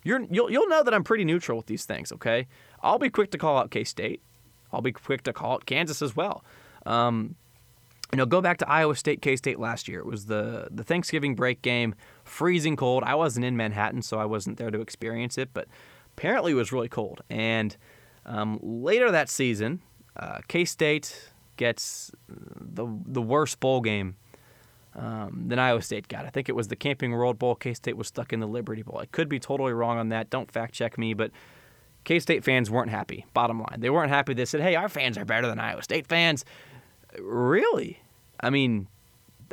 [0.05, 2.47] you're, you'll, you'll know that I'm pretty neutral with these things, okay?
[2.83, 4.23] I'll be quick to call out K State.
[4.73, 6.45] I'll be quick to call out Kansas as well.
[6.89, 7.37] Um,
[8.13, 10.01] you know, go back to Iowa State, K State last year.
[10.01, 13.05] It was the the Thanksgiving break game, freezing cold.
[13.05, 15.69] I wasn't in Manhattan, so I wasn't there to experience it, but
[16.17, 17.21] apparently it was really cold.
[17.29, 17.77] And
[18.25, 19.83] um, later that season,
[20.17, 24.17] uh, K State gets the the worst bowl game
[24.95, 26.25] um, than Iowa State got.
[26.25, 27.55] I think it was the Camping World Bowl.
[27.55, 28.99] K State was stuck in the Liberty Bowl.
[28.99, 30.31] I could be totally wrong on that.
[30.31, 31.31] Don't fact check me, but
[32.05, 33.27] K State fans weren't happy.
[33.35, 34.33] Bottom line, they weren't happy.
[34.33, 36.47] They said, "Hey, our fans are better than Iowa State fans."
[37.19, 38.01] Really?
[38.41, 38.89] I mean,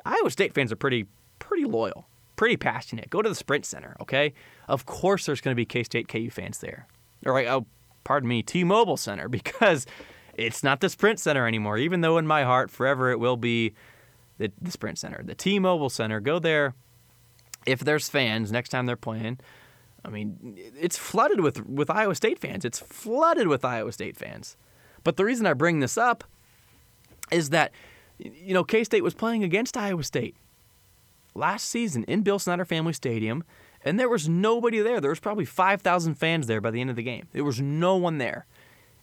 [0.05, 1.07] Iowa State fans are pretty
[1.39, 3.09] pretty loyal, pretty passionate.
[3.09, 4.33] Go to the Sprint Center, okay?
[4.67, 6.87] Of course, there's going to be K State KU fans there.
[7.25, 7.65] All right, oh,
[8.03, 9.85] pardon me, T-Mobile Center, because
[10.35, 11.77] it's not the Sprint Center anymore.
[11.77, 13.73] Even though in my heart, forever it will be
[14.37, 16.19] the, the Sprint Center, the T-Mobile Center.
[16.19, 16.73] Go there
[17.65, 19.39] if there's fans next time they're playing.
[20.03, 22.63] I mean, it's flooded with with Iowa State fans.
[22.63, 24.55] It's flooded with Iowa State fans.
[25.03, 26.23] But the reason I bring this up
[27.31, 27.71] is that
[28.17, 30.35] you know K State was playing against Iowa State
[31.33, 33.43] last season in Bill Snyder Family Stadium,
[33.83, 35.01] and there was nobody there.
[35.01, 37.27] There was probably five thousand fans there by the end of the game.
[37.31, 38.45] There was no one there,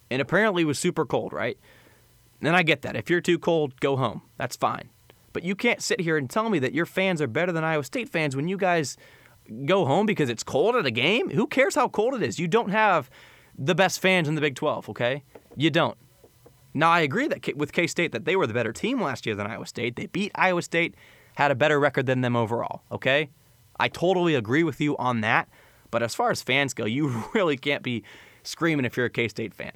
[0.09, 1.57] and apparently it was super cold, right?
[2.41, 2.95] And I get that.
[2.95, 4.23] If you're too cold, go home.
[4.37, 4.89] That's fine.
[5.31, 7.83] But you can't sit here and tell me that your fans are better than Iowa
[7.83, 8.97] State fans when you guys
[9.65, 11.29] go home because it's cold at a game.
[11.31, 12.39] Who cares how cold it is?
[12.39, 13.09] You don't have
[13.57, 15.23] the best fans in the Big 12, okay?
[15.55, 15.97] You don't.
[16.73, 19.35] Now, I agree that with K State that they were the better team last year
[19.35, 19.95] than Iowa State.
[19.95, 20.95] They beat Iowa State,
[21.35, 22.81] had a better record than them overall.
[22.91, 23.29] Okay,
[23.79, 25.47] I totally agree with you on that.
[25.91, 28.03] But as far as fans go, you really can't be
[28.41, 29.73] screaming if you're a K State fan.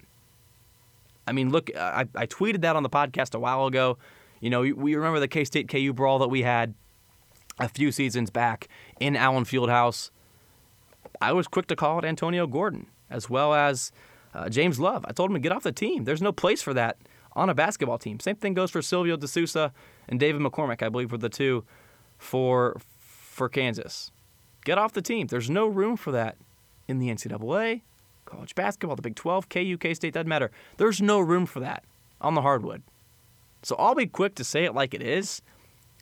[1.28, 3.98] I mean, look, I, I tweeted that on the podcast a while ago.
[4.40, 6.74] You know, we remember the K State KU brawl that we had
[7.60, 8.68] a few seasons back
[9.00, 10.12] in Allen Fieldhouse.
[11.22, 13.92] I was quick to call it Antonio Gordon, as well as
[14.38, 15.06] uh, James Love.
[15.08, 16.04] I told him to get off the team.
[16.04, 16.97] There's no place for that
[17.34, 18.19] on a basketball team.
[18.19, 19.73] Same thing goes for Silvio De Sousa
[20.08, 20.84] and David McCormick.
[20.84, 21.63] I believe were the two
[22.17, 24.12] for for Kansas.
[24.63, 25.28] Get off the team.
[25.28, 26.38] There's no room for that
[26.88, 27.82] in the NCAA,
[28.26, 30.52] college basketball, the Big 12, KU, K State doesn't matter.
[30.78, 31.84] There's no room for that
[32.21, 32.84] on the hardwood.
[33.63, 35.41] So I'll be quick to say it like it is.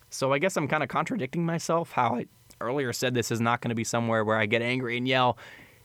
[0.09, 1.91] So I guess I'm kind of contradicting myself.
[1.91, 2.25] How I
[2.61, 5.37] earlier said this is not going to be somewhere where I get angry and yell.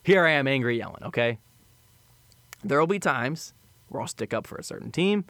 [0.02, 1.02] Here I am angry yelling.
[1.04, 1.38] Okay,
[2.62, 3.54] there will be times
[3.88, 5.24] where I'll stick up for a certain team,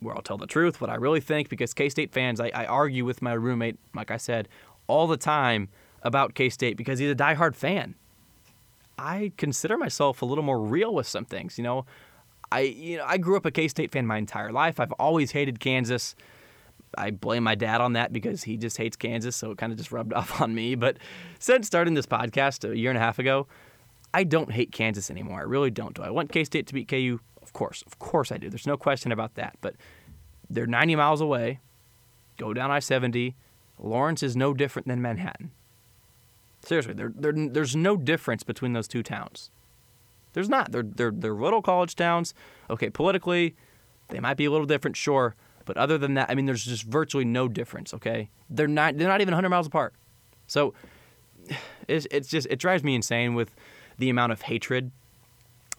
[0.00, 2.66] where I'll tell the truth, what I really think, because K State fans, I, I,
[2.66, 4.48] argue with my roommate, like I said,
[4.86, 5.68] all the time
[6.02, 7.94] about K State because he's a diehard fan.
[8.98, 11.58] I consider myself a little more real with some things.
[11.58, 11.86] You know,
[12.50, 14.80] I you know I grew up a K State fan my entire life.
[14.80, 16.14] I've always hated Kansas.
[16.96, 19.78] I blame my dad on that because he just hates Kansas, so it kind of
[19.78, 20.74] just rubbed off on me.
[20.74, 20.98] But
[21.38, 23.46] since starting this podcast a year and a half ago,
[24.14, 25.40] I don't hate Kansas anymore.
[25.40, 25.94] I really don't.
[25.94, 27.20] Do I want K State to beat KU?
[27.42, 27.82] Of course.
[27.86, 28.48] Of course I do.
[28.48, 29.56] There's no question about that.
[29.60, 29.74] But
[30.48, 31.60] they're 90 miles away.
[32.36, 33.36] Go down I 70.
[33.78, 35.50] Lawrence is no different than Manhattan.
[36.64, 39.50] Seriously, they're, they're, there's no difference between those two towns.
[40.32, 40.72] There's not.
[40.72, 42.34] They're, they're, they're little college towns.
[42.68, 43.54] Okay, politically,
[44.08, 45.34] they might be a little different, sure.
[45.64, 48.30] But other than that, I mean, there's just virtually no difference, okay?
[48.50, 49.94] They're not, they're not even 100 miles apart.
[50.46, 50.74] So
[51.88, 53.54] it's, it's just, it drives me insane with
[53.98, 54.90] the amount of hatred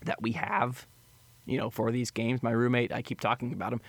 [0.03, 0.85] that we have,
[1.45, 2.43] you know, for these games.
[2.43, 3.81] My roommate, I keep talking about him.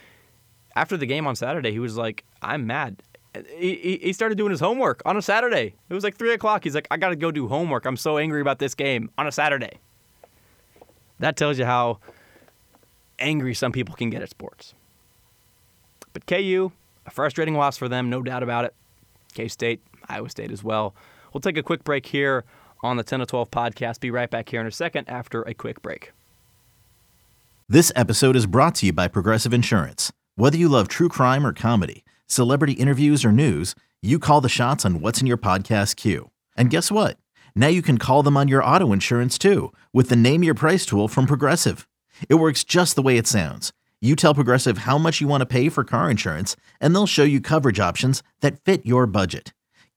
[0.75, 3.03] After the game on Saturday, he was like, "I'm mad.
[3.59, 5.75] he, he started doing his homework on a Saturday.
[5.89, 6.65] It was like three o'clock.
[6.65, 7.85] He's like, I got to go do homework.
[7.85, 9.79] I'm so angry about this game on a Saturday.
[11.19, 11.99] That tells you how
[13.19, 14.75] angry some people can get at sports.
[16.13, 16.73] But KU,
[17.07, 18.75] a frustrating loss for them, no doubt about it.
[19.35, 20.95] K State, Iowa State as well.
[21.33, 22.45] We'll take a quick break here
[22.83, 24.01] on the 10 to 12 podcast.
[24.01, 26.13] Be right back here in a second after a quick break.
[27.69, 30.11] This episode is brought to you by Progressive Insurance.
[30.35, 34.85] Whether you love true crime or comedy, celebrity interviews or news, you call the shots
[34.85, 36.31] on what's in your podcast queue.
[36.57, 37.17] And guess what?
[37.55, 40.85] Now you can call them on your auto insurance too with the Name Your Price
[40.85, 41.87] tool from Progressive.
[42.29, 43.73] It works just the way it sounds.
[44.01, 47.23] You tell Progressive how much you want to pay for car insurance, and they'll show
[47.23, 49.53] you coverage options that fit your budget.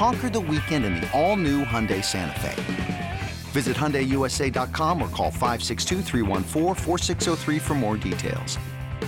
[0.00, 3.20] Conquer the weekend in the all-new Hyundai Santa Fe.
[3.50, 8.58] Visit HyundaiUSA.com or call 562 for more details.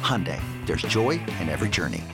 [0.02, 2.04] Hyundai, there's joy in every journey.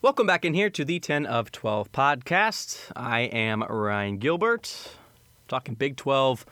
[0.00, 2.90] Welcome back in here to the 10 of 12 podcast.
[2.96, 4.94] I am Ryan Gilbert,
[5.48, 6.46] talking Big 12,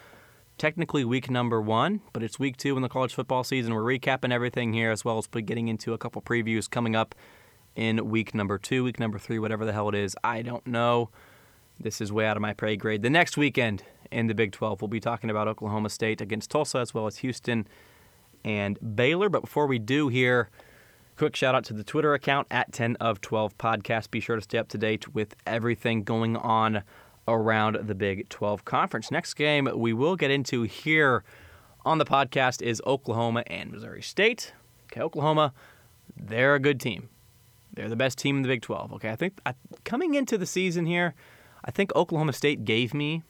[0.58, 3.72] technically week number one, but it's week two in the college football season.
[3.72, 7.14] We're recapping everything here as well as getting into a couple previews coming up
[7.78, 10.16] in week number two, week number three, whatever the hell it is.
[10.24, 11.10] I don't know.
[11.78, 13.02] This is way out of my pay grade.
[13.02, 16.78] The next weekend in the Big 12, we'll be talking about Oklahoma State against Tulsa
[16.78, 17.68] as well as Houston
[18.44, 19.28] and Baylor.
[19.28, 20.50] But before we do here,
[21.16, 24.10] quick shout out to the Twitter account at 10 of 12 podcast.
[24.10, 26.82] Be sure to stay up to date with everything going on
[27.28, 29.12] around the Big 12 conference.
[29.12, 31.22] Next game we will get into here
[31.84, 34.52] on the podcast is Oklahoma and Missouri State.
[34.90, 35.52] Okay, Oklahoma,
[36.16, 37.08] they're a good team.
[37.78, 38.94] They're the best team in the Big 12.
[38.94, 41.14] Okay, I think I, coming into the season here,
[41.64, 43.22] I think Oklahoma State gave me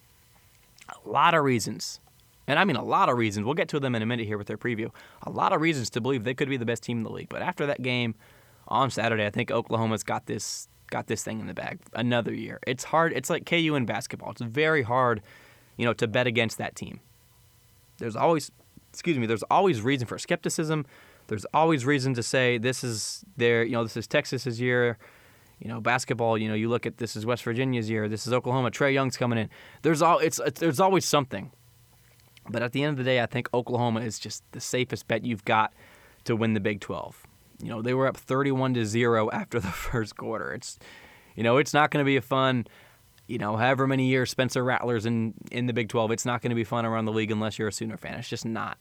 [0.88, 2.00] a lot of reasons,
[2.46, 3.44] and I mean a lot of reasons.
[3.44, 4.90] We'll get to them in a minute here with their preview.
[5.24, 7.28] A lot of reasons to believe they could be the best team in the league.
[7.28, 8.14] But after that game
[8.68, 11.80] on Saturday, I think Oklahoma's got this got this thing in the bag.
[11.92, 12.58] Another year.
[12.66, 13.12] It's hard.
[13.12, 14.30] It's like KU in basketball.
[14.30, 15.20] It's very hard,
[15.76, 17.00] you know, to bet against that team.
[17.98, 18.50] There's always,
[18.94, 20.86] excuse me, there's always reason for skepticism
[21.28, 24.98] there's always reason to say this is their, you know, this is Texas's year.
[25.60, 26.38] You know, basketball.
[26.38, 28.08] You know, you look at this is West Virginia's year.
[28.08, 28.70] This is Oklahoma.
[28.70, 29.50] Trae Young's coming in.
[29.82, 31.50] There's all it's, it's there's always something.
[32.48, 35.24] But at the end of the day, I think Oklahoma is just the safest bet
[35.24, 35.72] you've got
[36.24, 37.26] to win the Big 12.
[37.60, 40.54] You know, they were up 31 to 0 after the first quarter.
[40.54, 40.78] It's
[41.34, 42.66] you know, it's not going to be a fun,
[43.26, 46.50] you know, however many years Spencer Rattler's in in the Big 12, it's not going
[46.50, 48.14] to be fun around the league unless you're a Sooner fan.
[48.14, 48.78] It's just not.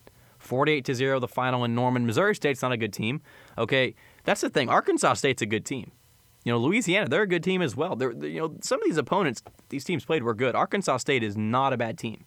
[0.47, 2.05] 48 to 0 the final in Norman.
[2.05, 3.21] Missouri State's not a good team.
[3.57, 4.69] Okay, that's the thing.
[4.69, 5.91] Arkansas State's a good team.
[6.43, 7.95] You know, Louisiana, they're a good team as well.
[7.95, 10.55] They're, you know, some of these opponents these teams played were good.
[10.55, 12.23] Arkansas State is not a bad team.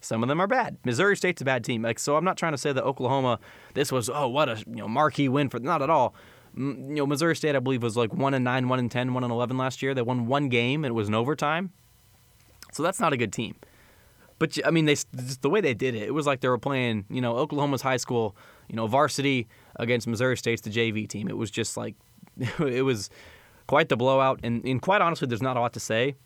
[0.00, 0.78] Some of them are bad.
[0.84, 1.82] Missouri State's a bad team.
[1.82, 3.38] Like so, I'm not trying to say that Oklahoma.
[3.74, 6.14] This was oh what a you know marquee win for not at all.
[6.56, 9.22] You know Missouri State I believe was like one and nine, one and 10, one
[9.22, 9.94] and eleven last year.
[9.94, 10.84] They won one game.
[10.84, 11.70] It was an overtime.
[12.72, 13.56] So that's not a good team.
[14.40, 14.96] But I mean, they
[15.42, 17.98] the way they did it, it was like they were playing, you know, Oklahoma's high
[17.98, 18.34] school,
[18.68, 21.28] you know, varsity against Missouri State's the JV team.
[21.28, 21.94] It was just like,
[22.58, 23.10] it was
[23.66, 24.40] quite the blowout.
[24.42, 26.16] And, and quite honestly, there's not a lot to say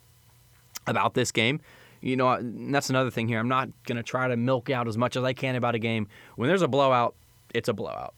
[0.87, 1.61] about this game.
[2.03, 3.41] You know, that's another thing here.
[3.41, 5.81] I'm not going to try to milk out as much as I can about a
[5.81, 6.07] game.
[6.37, 7.17] When there's a blowout,
[7.53, 8.15] it's a blowout.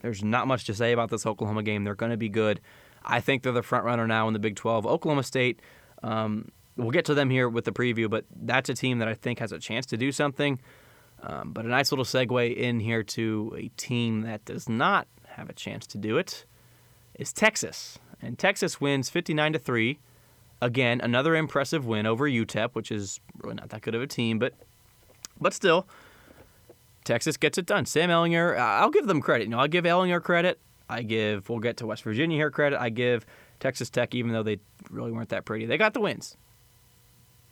[0.00, 1.84] There's not much to say about this Oklahoma game.
[1.84, 2.58] They're going to be good.
[3.04, 4.86] I think they're the front runner now in the Big 12.
[4.86, 5.60] Oklahoma State,
[6.02, 9.14] um, we'll get to them here with the preview, but that's a team that I
[9.14, 10.60] think has a chance to do something.
[11.22, 15.48] Um, but a nice little segue in here to a team that does not have
[15.48, 16.44] a chance to do it
[17.14, 19.98] is Texas, and Texas wins 59 to three.
[20.60, 24.38] Again, another impressive win over UTEP, which is really not that good of a team,
[24.38, 24.54] but
[25.38, 25.86] but still,
[27.04, 27.86] Texas gets it done.
[27.86, 29.44] Sam Ehlinger, I'll give them credit.
[29.44, 30.58] You know, I'll give Ehlinger credit.
[30.88, 31.48] I give.
[31.48, 32.80] We'll get to West Virginia here credit.
[32.80, 33.26] I give
[33.60, 34.58] Texas Tech, even though they
[34.90, 35.66] really weren't that pretty.
[35.66, 36.36] They got the wins.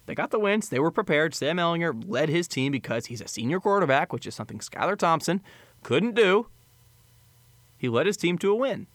[0.07, 0.69] They got the wins.
[0.69, 1.35] They were prepared.
[1.35, 5.43] Sam Ehlinger led his team because he's a senior quarterback, which is something Skylar Thompson
[5.83, 6.49] couldn't do.
[7.79, 8.87] He led his team to a win.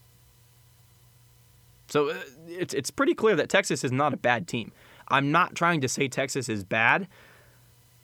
[1.87, 2.15] So uh,
[2.47, 4.71] it's it's pretty clear that Texas is not a bad team.
[5.07, 7.07] I'm not trying to say Texas is bad,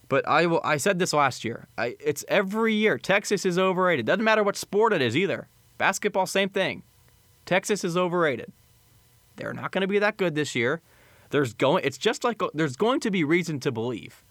[0.10, 1.68] but I will, I said this last year.
[1.78, 4.08] I, it's every year Texas is overrated.
[4.08, 5.48] Doesn't matter what sport it is either.
[5.78, 6.82] Basketball, same thing.
[7.46, 8.52] Texas is overrated.
[9.36, 10.82] They're not going to be that good this year.
[11.36, 14.24] There's going it's just like there's going to be reason to believe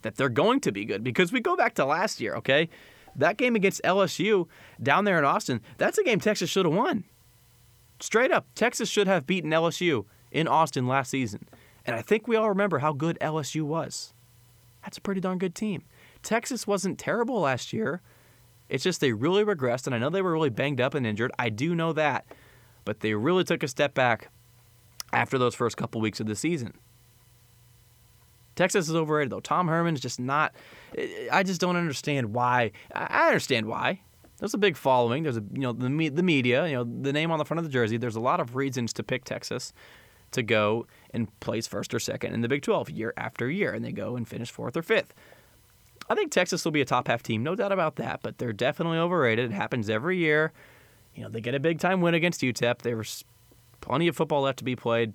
[0.00, 2.70] that they're going to be good because we go back to last year, okay?
[3.14, 4.48] That game against LSU
[4.82, 7.04] down there in Austin, that's a game Texas should have won.
[8.00, 11.46] Straight up, Texas should have beaten LSU in Austin last season.
[11.84, 14.14] And I think we all remember how good LSU was.
[14.82, 15.84] That's a pretty darn good team.
[16.22, 18.00] Texas wasn't terrible last year.
[18.70, 21.32] It's just they really regressed, and I know they were really banged up and injured.
[21.38, 22.24] I do know that.
[22.86, 24.30] But they really took a step back
[25.12, 26.74] after those first couple weeks of the season.
[28.54, 29.40] Texas is overrated though.
[29.40, 30.54] Tom Herman's just not.
[31.30, 32.72] I just don't understand why.
[32.94, 34.00] I understand why.
[34.38, 35.22] There's a big following.
[35.22, 36.66] There's a you know the the media.
[36.66, 37.96] You know the name on the front of the jersey.
[37.96, 39.72] There's a lot of reasons to pick Texas
[40.32, 43.84] to go and place first or second in the Big 12 year after year, and
[43.84, 45.14] they go and finish fourth or fifth.
[46.08, 48.20] I think Texas will be a top half team, no doubt about that.
[48.22, 49.50] But they're definitely overrated.
[49.50, 50.52] It happens every year.
[51.14, 52.78] You know they get a big time win against UTEP.
[52.78, 53.24] There's
[53.80, 55.12] plenty of football left to be played.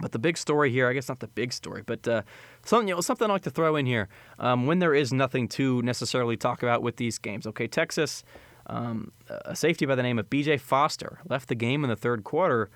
[0.00, 2.22] But the big story here, I guess not the big story, but uh,
[2.64, 5.48] something you know, something I like to throw in here um, when there is nothing
[5.48, 7.46] to necessarily talk about with these games.
[7.48, 8.22] Okay, Texas,
[8.66, 10.58] um, a safety by the name of B.J.
[10.58, 12.70] Foster left the game in the third quarter,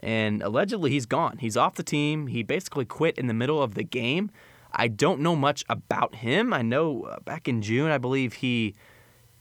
[0.00, 1.38] and allegedly he's gone.
[1.38, 2.28] He's off the team.
[2.28, 4.30] He basically quit in the middle of the game.
[4.72, 6.54] I don't know much about him.
[6.54, 8.74] I know uh, back in June, I believe he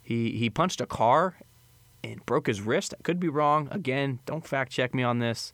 [0.02, 1.38] he he punched a car
[2.04, 2.94] and broke his wrist.
[2.98, 3.68] I could be wrong.
[3.72, 5.54] Again, don't fact check me on this.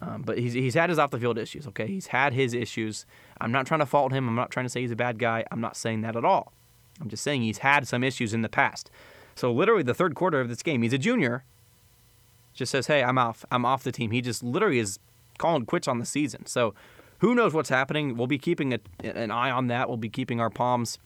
[0.00, 1.86] Um, but he's, he's had his off the field issues, okay?
[1.86, 3.06] He's had his issues.
[3.40, 4.28] I'm not trying to fault him.
[4.28, 5.44] I'm not trying to say he's a bad guy.
[5.50, 6.52] I'm not saying that at all.
[7.00, 8.90] I'm just saying he's had some issues in the past.
[9.34, 11.44] So, literally, the third quarter of this game, he's a junior,
[12.54, 13.44] just says, hey, I'm off.
[13.50, 14.10] I'm off the team.
[14.10, 14.98] He just literally is
[15.38, 16.46] calling quits on the season.
[16.46, 16.74] So,
[17.18, 18.16] who knows what's happening?
[18.16, 19.88] We'll be keeping a, an eye on that.
[19.88, 20.98] We'll be keeping our palms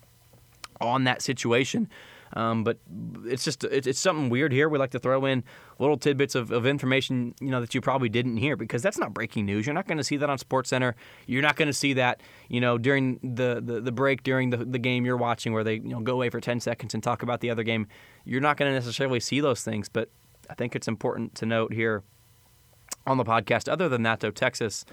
[0.80, 1.88] on that situation.
[2.34, 2.78] Um, but
[3.24, 4.68] it's just it's, it's something weird here.
[4.68, 5.42] We like to throw in
[5.78, 9.12] little tidbits of, of information you know that you probably didn't hear because that's not
[9.12, 9.66] breaking news.
[9.66, 10.94] You're not going to see that on Sports Center.
[11.26, 14.58] You're not going to see that you know during the, the, the break during the,
[14.58, 17.22] the game you're watching where they you know go away for 10 seconds and talk
[17.22, 17.86] about the other game.
[18.24, 20.10] You're not going to necessarily see those things, but
[20.48, 22.02] I think it's important to note here
[23.06, 23.70] on the podcast.
[23.70, 24.84] Other than that, though, Texas,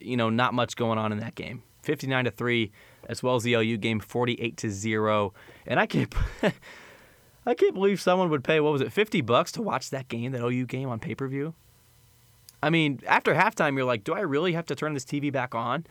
[0.00, 1.62] you know, not much going on in that game.
[1.82, 2.72] 59 to 3
[3.06, 5.32] as well as the OU game 48 to 0
[5.66, 6.12] and I can't
[7.46, 10.32] I can't believe someone would pay what was it 50 bucks to watch that game
[10.32, 11.54] that OU game on pay-per-view?
[12.62, 15.54] I mean after halftime you're like do I really have to turn this TV back
[15.54, 15.86] on?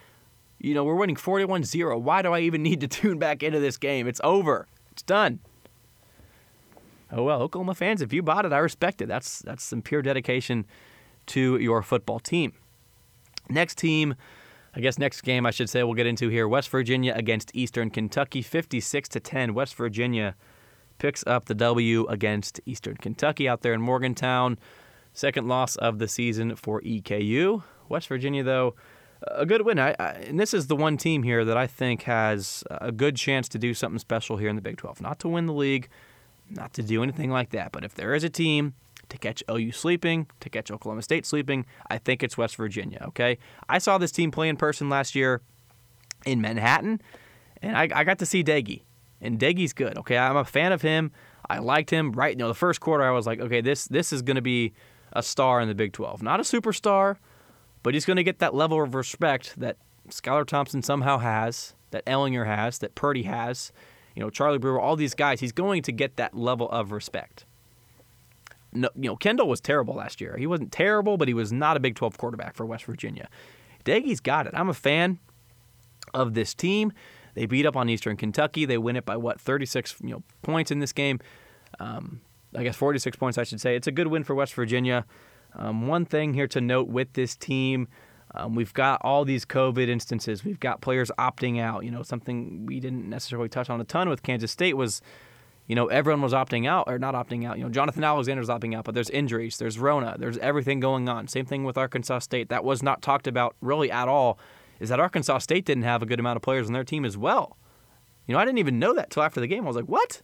[0.60, 3.78] You know we're winning 41-0 why do I even need to tune back into this
[3.78, 4.08] game?
[4.08, 4.68] It's over.
[4.92, 5.40] It's done.
[7.12, 9.08] Oh well Oklahoma fans if you bought it I respect it.
[9.08, 10.66] That's that's some pure dedication
[11.28, 12.54] to your football team.
[13.50, 14.16] Next team
[14.78, 16.48] I guess next game I should say we'll get into here.
[16.48, 20.36] West Virginia against Eastern Kentucky 56 to 10 West Virginia
[21.00, 24.60] picks up the W against Eastern Kentucky out there in Morgantown.
[25.14, 28.76] Second loss of the season for EKU West Virginia though
[29.24, 29.80] a good win.
[29.80, 33.16] I, I, and this is the one team here that I think has a good
[33.16, 35.90] chance to do something special here in the Big 12 not to win the league
[36.50, 38.74] not to do anything like that but if there is a team
[39.10, 41.66] to catch OU sleeping, to catch Oklahoma State sleeping.
[41.90, 43.38] I think it's West Virginia, okay?
[43.70, 45.42] I saw this team play in person last year
[46.26, 47.02] in Manhattan,
[47.62, 48.84] and I, I got to see Doege.
[49.20, 50.18] And Doege's good, okay?
[50.18, 51.12] I'm a fan of him.
[51.50, 52.34] I liked him right.
[52.34, 54.74] You know, the first quarter, I was like, okay, this this is going to be
[55.14, 56.22] a star in the Big 12.
[56.22, 57.18] Not a superstar,
[57.82, 59.78] but he's going to get that level of respect that
[60.10, 63.72] Skylar Thompson somehow has, that Ehlinger has, that Purdy has.
[64.18, 65.40] You know, Charlie Brewer, all these guys.
[65.40, 67.46] He's going to get that level of respect
[68.74, 70.36] no, you know, Kendall was terrible last year.
[70.38, 73.30] He wasn't terrible, but he was not a Big 12 quarterback for West Virginia.
[73.86, 74.54] Doege's got it.
[74.56, 75.20] I'm a fan
[76.14, 76.92] of this team.
[77.34, 78.66] They beat up on Eastern Kentucky.
[78.66, 81.20] They win it by what 36 you know points in this game.
[81.80, 82.22] Um,
[82.56, 83.76] I guess 46 points, I should say.
[83.76, 85.06] It's a good win for West Virginia.
[85.54, 87.88] Um, one thing here to note with this team,
[88.38, 90.44] um, we've got all these COVID instances.
[90.44, 91.84] We've got players opting out.
[91.84, 95.02] You know, something we didn't necessarily touch on a ton with Kansas State was
[95.68, 97.58] you know, everyone was opting out or not opting out.
[97.58, 101.28] You know, Jonathan Alexander's opting out, but there's injuries, there's Rona, there's everything going on.
[101.28, 102.48] Same thing with Arkansas State.
[102.48, 104.40] That was not talked about really at all.
[104.80, 107.18] Is that Arkansas State didn't have a good amount of players on their team as
[107.18, 107.58] well.
[108.28, 109.66] You know, I didn't even know that till after the game.
[109.66, 110.22] I was like, what?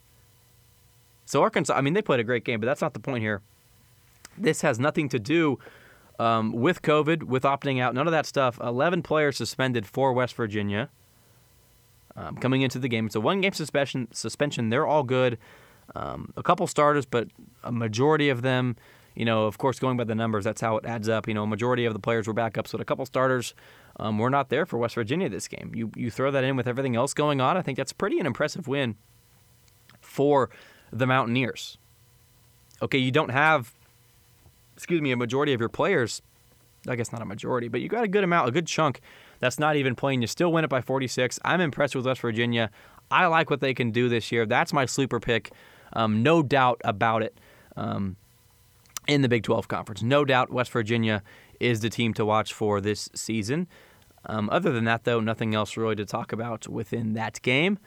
[1.26, 3.41] So Arkansas, I mean, they played a great game, but that's not the point here.
[4.38, 5.60] This has nothing to do
[6.20, 8.59] um, with COVID, with opting out, none of that stuff.
[8.61, 10.89] 11 players suspended for West Virginia
[12.16, 13.05] um, coming into the game.
[13.05, 14.07] It's a one game suspension.
[14.11, 14.70] Suspension.
[14.70, 15.38] They're all good.
[15.95, 17.28] Um, a couple starters, but
[17.64, 18.76] a majority of them,
[19.16, 21.28] you know, of course, going by the numbers, that's how it adds up.
[21.28, 23.53] You know, a majority of the players were backups, but a couple starters
[23.97, 25.72] um, were not there for West Virginia this game.
[25.76, 28.26] You you throw that in with everything else going on, I think that's pretty an
[28.26, 28.95] impressive win
[29.99, 30.49] for
[30.91, 31.78] the Mountaineers.
[32.82, 33.74] Okay, you don't have
[34.76, 36.21] excuse me, a majority of your players.
[36.88, 38.99] I guess not a majority, but you got a good amount, a good chunk
[39.39, 40.21] that's not even playing.
[40.21, 41.39] You still win it by 46.
[41.45, 42.69] I'm impressed with West Virginia.
[43.09, 44.45] I like what they can do this year.
[44.45, 45.51] That's my sleeper pick.
[45.93, 47.38] Um, no doubt about it.
[47.78, 48.17] Um,
[49.07, 50.01] in the Big 12 Conference.
[50.01, 51.24] No doubt West Virginia
[51.59, 53.67] is the team to watch for this season.
[54.26, 57.80] Um, other than that, though, nothing else really to talk about within that game.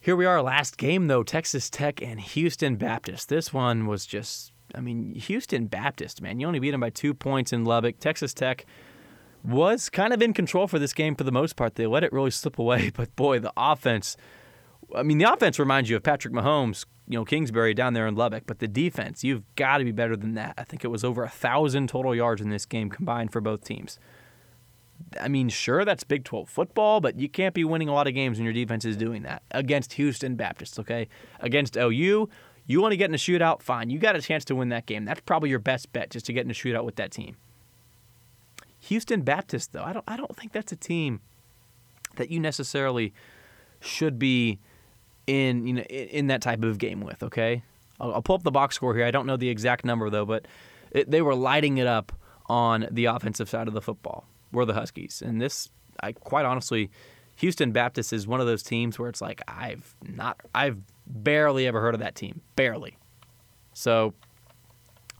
[0.00, 3.28] Here we are, last game, though Texas Tech and Houston Baptist.
[3.28, 6.40] This one was just, I mean, Houston Baptist, man.
[6.40, 7.98] You only beat them by two points in Lubbock.
[7.98, 8.66] Texas Tech
[9.44, 11.76] was kind of in control for this game for the most part.
[11.76, 14.16] They let it really slip away, but boy, the offense.
[14.94, 18.14] I mean, the offense reminds you of Patrick Mahomes you know Kingsbury down there in
[18.14, 20.54] Lubbock, but the defense, you've got to be better than that.
[20.58, 23.64] I think it was over a thousand total yards in this game combined for both
[23.64, 23.98] teams.
[25.20, 28.14] I mean, sure, that's Big 12 football, but you can't be winning a lot of
[28.14, 30.78] games when your defense is doing that against Houston Baptist.
[30.80, 31.08] Okay,
[31.40, 32.28] against OU,
[32.66, 33.90] you want to get in a shootout, fine.
[33.90, 35.04] You got a chance to win that game.
[35.04, 37.36] That's probably your best bet, just to get in a shootout with that team.
[38.80, 41.20] Houston Baptist, though, I don't, I don't think that's a team
[42.16, 43.12] that you necessarily
[43.80, 44.58] should be
[45.26, 47.22] in you know in that type of game with.
[47.22, 47.62] Okay,
[48.00, 49.04] I'll, I'll pull up the box score here.
[49.04, 50.46] I don't know the exact number though, but
[50.90, 52.12] it, they were lighting it up
[52.48, 54.24] on the offensive side of the football.
[54.52, 55.68] Were the Huskies, and this,
[56.00, 56.90] I quite honestly,
[57.36, 61.80] Houston Baptist is one of those teams where it's like I've not, I've barely ever
[61.80, 62.98] heard of that team, barely.
[63.72, 64.14] So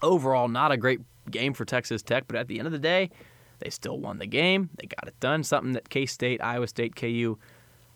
[0.03, 3.11] overall, not a great game for Texas Tech, but at the end of the day,
[3.59, 4.71] they still won the game.
[4.77, 5.43] They got it done.
[5.43, 7.39] Something that K State, Iowa State, KU,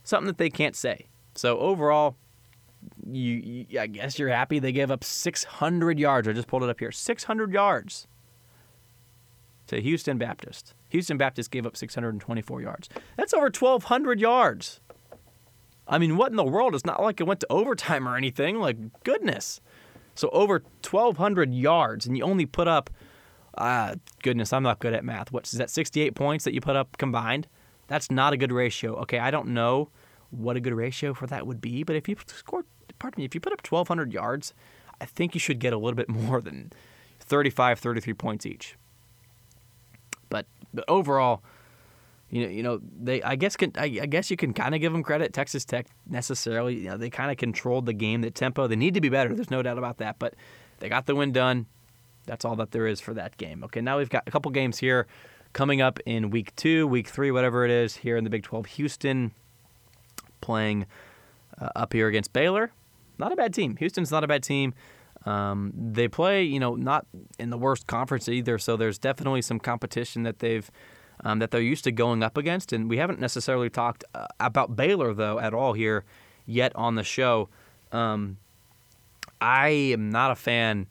[0.04, 1.06] something that they can't say.
[1.34, 2.16] So overall,
[3.06, 6.28] you, you, I guess you're happy they gave up 600 yards.
[6.28, 6.92] I just pulled it up here.
[6.92, 8.06] 600 yards
[9.66, 10.74] to Houston Baptist.
[10.88, 12.88] Houston Baptist gave up 624 yards.
[13.16, 14.80] That's over 1,200 yards.
[15.90, 16.74] I mean, what in the world?
[16.74, 18.60] It's not like it went to overtime or anything.
[18.60, 19.60] Like, goodness.
[20.14, 22.90] So over 1,200 yards, and you only put up,
[23.58, 25.32] uh, goodness, I'm not good at math.
[25.32, 27.48] What's that, 68 points that you put up combined?
[27.88, 28.94] That's not a good ratio.
[29.00, 29.90] Okay, I don't know
[30.30, 31.82] what a good ratio for that would be.
[31.82, 32.64] But if you score,
[33.00, 34.54] pardon me, if you put up 1,200 yards,
[35.00, 36.72] I think you should get a little bit more than
[37.18, 38.76] 35, 33 points each.
[40.28, 41.42] But, but overall,
[42.30, 43.22] you know, you know, they.
[43.22, 45.32] I guess can, I, I guess you can kind of give them credit.
[45.32, 48.66] Texas Tech necessarily, you know, they kind of controlled the game, the tempo.
[48.66, 49.34] They need to be better.
[49.34, 50.18] There's no doubt about that.
[50.18, 50.34] But
[50.78, 51.66] they got the win done.
[52.26, 53.64] That's all that there is for that game.
[53.64, 55.06] Okay, now we've got a couple games here
[55.52, 58.66] coming up in week two, week three, whatever it is here in the Big 12.
[58.66, 59.32] Houston
[60.40, 60.86] playing
[61.60, 62.72] uh, up here against Baylor.
[63.18, 63.76] Not a bad team.
[63.76, 64.74] Houston's not a bad team.
[65.26, 67.06] Um, they play, you know, not
[67.38, 68.58] in the worst conference either.
[68.58, 70.70] So there's definitely some competition that they've
[71.24, 72.72] um, that they're used to going up against.
[72.72, 76.04] And we haven't necessarily talked uh, about Baylor though at all here
[76.46, 77.48] yet on the show.
[77.92, 78.38] Um,
[79.40, 80.86] I am not a fan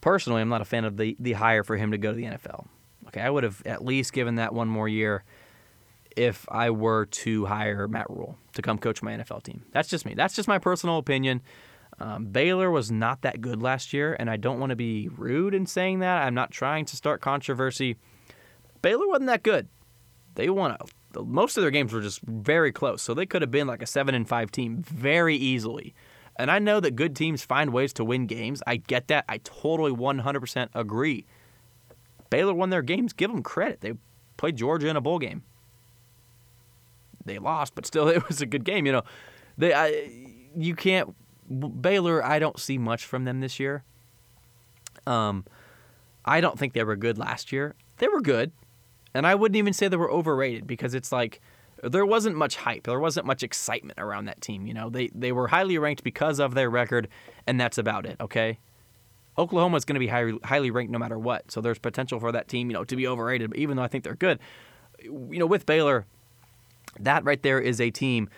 [0.00, 0.42] personally.
[0.42, 2.66] I'm not a fan of the the hire for him to go to the NFL.
[3.08, 5.24] Okay, I would have at least given that one more year
[6.16, 9.64] if I were to hire Matt Rhule to come coach my NFL team.
[9.72, 10.14] That's just me.
[10.14, 11.42] That's just my personal opinion.
[11.98, 15.54] Um, Baylor was not that good last year, and I don't want to be rude
[15.54, 16.22] in saying that.
[16.22, 17.96] I'm not trying to start controversy.
[18.84, 19.68] Baylor wasn't that good.
[20.34, 20.76] They won
[21.16, 23.86] most of their games were just very close, so they could have been like a
[23.86, 25.94] seven and five team very easily.
[26.36, 28.62] And I know that good teams find ways to win games.
[28.66, 29.24] I get that.
[29.28, 31.24] I totally 100% agree.
[32.30, 33.12] Baylor won their games.
[33.12, 33.80] Give them credit.
[33.80, 33.92] They
[34.36, 35.44] played Georgia in a bowl game
[37.24, 38.86] they lost, but still, it was a good game.
[38.86, 39.02] You know,
[39.58, 40.10] they I,
[40.56, 41.14] you can't
[41.80, 42.24] Baylor.
[42.24, 43.84] I don't see much from them this year.
[45.06, 45.44] Um,
[46.24, 47.74] I don't think they were good last year.
[47.98, 48.52] They were good,
[49.14, 51.40] and I wouldn't even say they were overrated because it's like
[51.82, 52.84] there wasn't much hype.
[52.84, 54.66] There wasn't much excitement around that team.
[54.66, 57.08] You know, they they were highly ranked because of their record,
[57.46, 58.16] and that's about it.
[58.20, 58.58] Okay.
[59.36, 61.50] Oklahoma is going to be highly, highly ranked no matter what.
[61.50, 63.50] So there's potential for that team, you know, to be overrated.
[63.50, 64.38] But even though I think they're good,
[65.02, 66.06] you know, with Baylor,
[67.00, 68.28] that right there is a team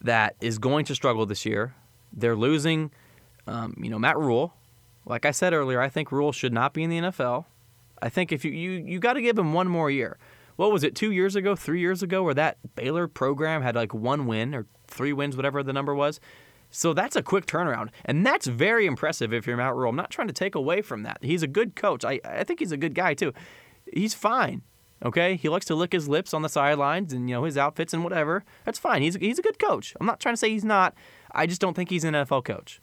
[0.00, 1.74] that is going to struggle this year.
[2.12, 2.92] They're losing,
[3.48, 4.54] um, you know, Matt Rhule.
[5.04, 7.46] Like I said earlier, I think Rhule should not be in the NFL.
[8.02, 10.18] I think if you you you got to give him one more year.
[10.56, 10.96] What was it?
[10.96, 14.66] Two years ago, three years ago, where that Baylor program had like one win or
[14.88, 16.18] three wins, whatever the number was.
[16.70, 19.90] So that's a quick turnaround, and that's very impressive if you're Matt Rhule.
[19.90, 21.18] I'm not trying to take away from that.
[21.22, 22.04] He's a good coach.
[22.04, 23.32] I I think he's a good guy too.
[23.92, 24.62] He's fine.
[25.04, 27.94] Okay, he likes to lick his lips on the sidelines and you know his outfits
[27.94, 28.44] and whatever.
[28.64, 29.02] That's fine.
[29.02, 29.94] He's he's a good coach.
[30.00, 30.94] I'm not trying to say he's not.
[31.32, 32.80] I just don't think he's an NFL coach.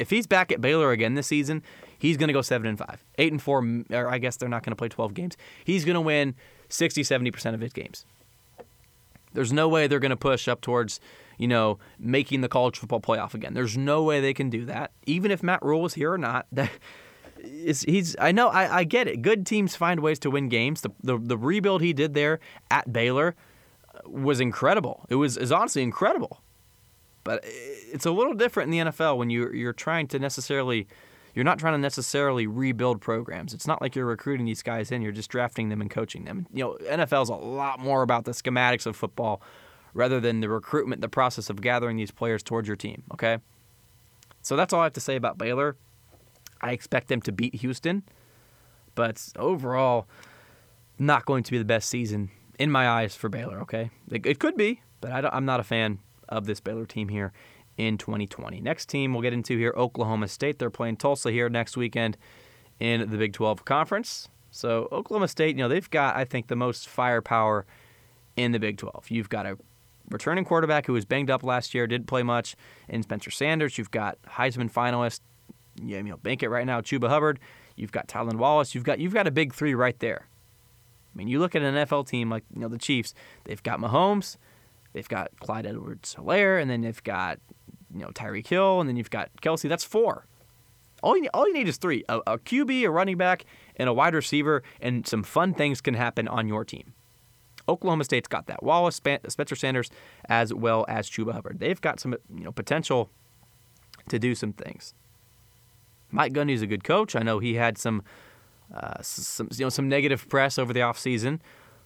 [0.00, 1.62] If he's back at Baylor again this season,
[1.98, 3.04] he's going to go 7 and 5.
[3.18, 5.36] 8 and 4 or I guess they're not going to play 12 games.
[5.62, 6.34] He's going to win
[6.70, 8.06] 60 70% of his games.
[9.34, 11.00] There's no way they're going to push up towards,
[11.38, 13.52] you know, making the college football playoff again.
[13.52, 14.90] There's no way they can do that.
[15.06, 16.70] Even if Matt Rhule was here or not, that
[17.44, 19.22] is he's I know I, I get it.
[19.22, 20.80] Good teams find ways to win games.
[20.80, 22.40] The, the the rebuild he did there
[22.70, 23.36] at Baylor
[23.94, 25.06] uh, was incredible.
[25.08, 26.42] It was is honestly incredible.
[27.22, 30.86] But it's a little different in the NFL when you you're trying to necessarily
[31.34, 33.54] you're not trying to necessarily rebuild programs.
[33.54, 36.46] It's not like you're recruiting these guys in, you're just drafting them and coaching them.
[36.52, 39.42] You know, NFL's a lot more about the schematics of football
[39.94, 43.38] rather than the recruitment, the process of gathering these players towards your team, okay?
[44.42, 45.76] So that's all I have to say about Baylor.
[46.60, 48.02] I expect them to beat Houston,
[48.94, 50.06] but overall,
[50.98, 53.60] not going to be the best season in my eyes for Baylor.
[53.60, 55.98] Okay, it, could be, but I am not a fan
[56.30, 57.32] of this Baylor team here
[57.76, 58.60] in 2020.
[58.60, 60.58] Next team we'll get into here, Oklahoma State.
[60.58, 62.16] They're playing Tulsa here next weekend
[62.78, 64.28] in the Big 12 Conference.
[64.50, 67.66] So Oklahoma State, you know, they've got I think the most firepower
[68.36, 69.06] in the Big 12.
[69.10, 69.58] You've got a
[70.10, 72.56] returning quarterback who was banged up last year, didn't play much,
[72.88, 73.78] in Spencer Sanders.
[73.78, 75.20] You've got Heisman finalist
[75.82, 76.80] you know, bank it right now.
[76.80, 77.38] Chuba Hubbard,
[77.76, 80.26] you've got Tylan Wallace, you've got you've got a big three right there.
[81.14, 83.14] I mean, you look at an NFL team like you know the Chiefs,
[83.44, 84.36] they've got Mahomes,
[84.92, 87.38] they've got Clyde Edwards-Helaire, and then they've got
[87.94, 89.68] you know Tyreek Hill, and then you've got Kelce.
[89.68, 90.26] That's four.
[91.02, 93.44] All you, all you need is three: a, a QB, a running back,
[93.76, 96.94] and a wide receiver, and some fun things can happen on your team.
[97.68, 98.62] Oklahoma State's got that.
[98.62, 99.90] Wallace, Spencer Sanders,
[100.28, 101.60] as well as Chuba Hubbard.
[101.60, 103.10] They've got some you know potential
[104.08, 104.94] to do some things.
[106.10, 107.14] Mike Gundy's a good coach.
[107.14, 108.02] I know he had some,
[108.74, 111.40] uh, some you know, some negative press over the offseason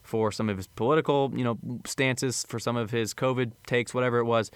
[0.04, 4.18] for some of his political, you know, stances, for some of his COVID takes, whatever
[4.18, 4.50] it was.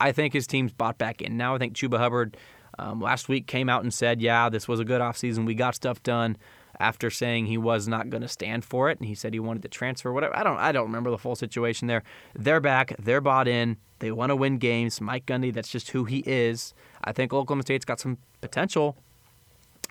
[0.00, 1.36] I think his team's bought back in.
[1.36, 2.36] Now I think Chuba Hubbard
[2.78, 5.46] um, last week came out and said, "Yeah, this was a good offseason.
[5.46, 6.36] We got stuff done."
[6.80, 9.62] After saying he was not going to stand for it, and he said he wanted
[9.62, 10.36] to transfer, whatever.
[10.36, 12.02] I don't, I don't remember the full situation there.
[12.34, 12.96] They're back.
[12.98, 13.76] They're bought in.
[14.00, 15.00] They want to win games.
[15.00, 16.74] Mike Gundy, that's just who he is.
[17.04, 18.96] I think Oklahoma State's got some potential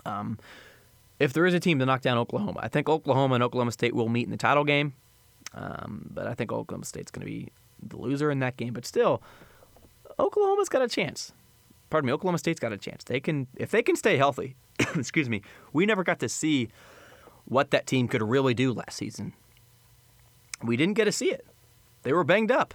[0.05, 0.39] um,
[1.20, 3.95] if there is a team to knock down Oklahoma, I think Oklahoma and Oklahoma State
[3.95, 4.93] will meet in the title game.
[5.54, 7.49] Um, but I think Oklahoma State's going to be
[7.82, 8.74] the loser in that game.
[8.74, 9.22] But still,
[10.20, 11.34] Oklahoma's got a chance.
[11.89, 13.04] Pardon me, Oklahoma State's got a chance.
[13.04, 14.56] They can if they can stay healthy.
[14.95, 15.41] excuse me.
[15.72, 16.70] We never got to see
[17.45, 19.34] what that team could really do last season.
[20.64, 21.45] We didn't get to see it.
[22.04, 22.74] They were banged up.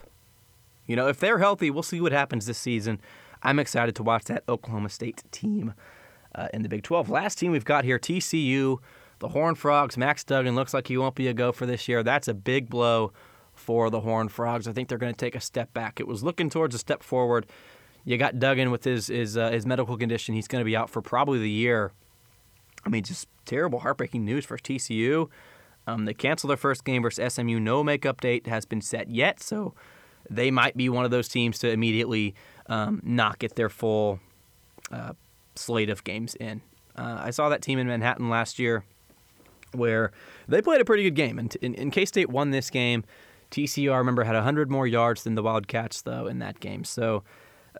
[0.87, 3.01] You know, if they're healthy, we'll see what happens this season.
[3.43, 5.75] I'm excited to watch that Oklahoma State team
[6.35, 7.11] uh, in the Big 12.
[7.11, 8.79] Last team we've got here, TCU,
[9.19, 9.97] the Horned Frogs.
[9.97, 12.03] Max Duggan looks like he won't be a go for this year.
[12.03, 13.13] That's a big blow
[13.55, 14.69] for the Horned Frogs.
[14.69, 16.01] I think they're going to take a step back.
[16.01, 17.47] It was looking towards a step forward.
[18.05, 20.35] You got Duggan with his his, uh, his medical condition.
[20.35, 21.93] He's going to be out for probably the year.
[22.87, 25.29] I mean, just terrible, heartbreaking news for TCU.
[25.87, 27.59] Um, they canceled their first game versus SMU.
[27.59, 29.75] No makeup date has been set yet, so
[30.31, 32.35] they might be one of those teams to immediately
[32.67, 34.21] um, not get their full
[34.93, 35.15] uh,
[35.55, 36.61] slate of games in.
[36.95, 38.85] Uh, I saw that team in Manhattan last year
[39.73, 40.13] where
[40.47, 41.39] they played a pretty good game.
[41.39, 43.05] And, in K State won this game.
[43.51, 46.85] TCU, I remember, had 100 more yards than the Wildcats, though, in that game.
[46.85, 47.25] So,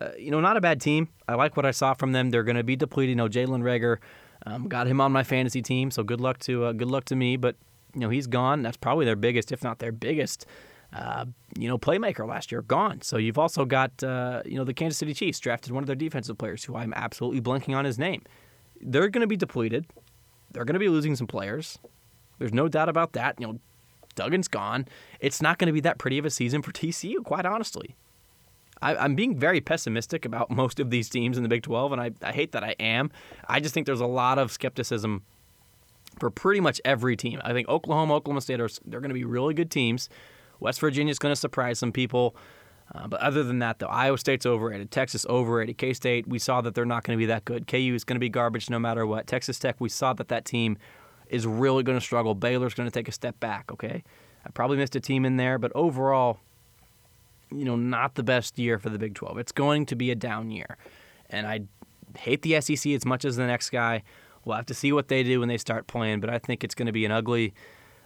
[0.01, 1.09] uh, you know, not a bad team.
[1.27, 2.31] I like what I saw from them.
[2.31, 3.11] They're going to be depleted.
[3.11, 3.97] You know, Jalen Reagor
[4.45, 7.15] um, got him on my fantasy team, so good luck to uh, good luck to
[7.15, 7.37] me.
[7.37, 7.55] But
[7.93, 8.61] you know, he's gone.
[8.61, 10.45] That's probably their biggest, if not their biggest,
[10.93, 11.25] uh,
[11.57, 13.01] you know, playmaker last year, gone.
[13.01, 15.95] So you've also got, uh, you know, the Kansas City Chiefs drafted one of their
[15.95, 18.23] defensive players who I'm absolutely blanking on his name.
[18.81, 19.85] They're going to be depleted.
[20.51, 21.79] They're going to be losing some players.
[22.37, 23.35] There's no doubt about that.
[23.39, 23.59] You know,
[24.15, 24.87] Duggan's gone.
[25.19, 27.95] It's not going to be that pretty of a season for TCU, quite honestly.
[28.81, 32.01] I, am being very pessimistic about most of these teams in the Big 12, and
[32.01, 33.11] I, I hate that I am.
[33.47, 35.23] I just think there's a lot of skepticism
[36.19, 37.41] for pretty much every team.
[37.43, 40.09] I think Oklahoma, Oklahoma State are they're going to be really good teams.
[40.59, 42.35] West Virginia is going to surprise some people.
[42.93, 46.61] Uh, but other than that, though, Iowa State's overrated, Texas overrated, K State, we saw
[46.61, 47.67] that they're not going to be that good.
[47.67, 49.27] KU is going to be garbage no matter what.
[49.27, 50.77] Texas Tech, we saw that that team
[51.27, 52.33] is really going to struggle.
[52.33, 54.03] Baylor's going to take a step back, okay?
[54.45, 56.39] I probably missed a team in there, but overall,
[57.51, 59.37] you know, not the best year for the Big 12.
[59.37, 60.77] It's going to be a down year.
[61.29, 61.61] And I
[62.17, 64.03] hate the SEC as much as the next guy.
[64.45, 66.73] We'll have to see what they do when they start playing, but I think it's
[66.73, 67.53] going to be an ugly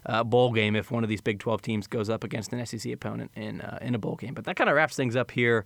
[0.05, 2.91] uh, bowl game if one of these Big 12 teams goes up against an SEC
[2.91, 4.33] opponent in uh, in a bowl game.
[4.33, 5.65] But that kind of wraps things up here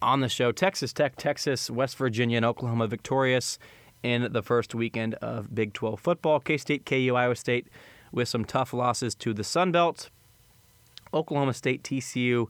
[0.00, 0.52] on the show.
[0.52, 3.58] Texas Tech, Texas, West Virginia, and Oklahoma victorious
[4.02, 6.40] in the first weekend of Big 12 football.
[6.40, 7.68] K State, KU, Iowa State
[8.12, 10.10] with some tough losses to the Sun Belt.
[11.12, 12.46] Oklahoma State, TCU,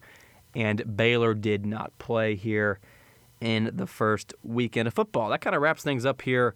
[0.55, 2.81] and Baylor did not play here
[3.41, 5.29] in the first weekend of football.
[5.29, 6.55] That kind of wraps things up here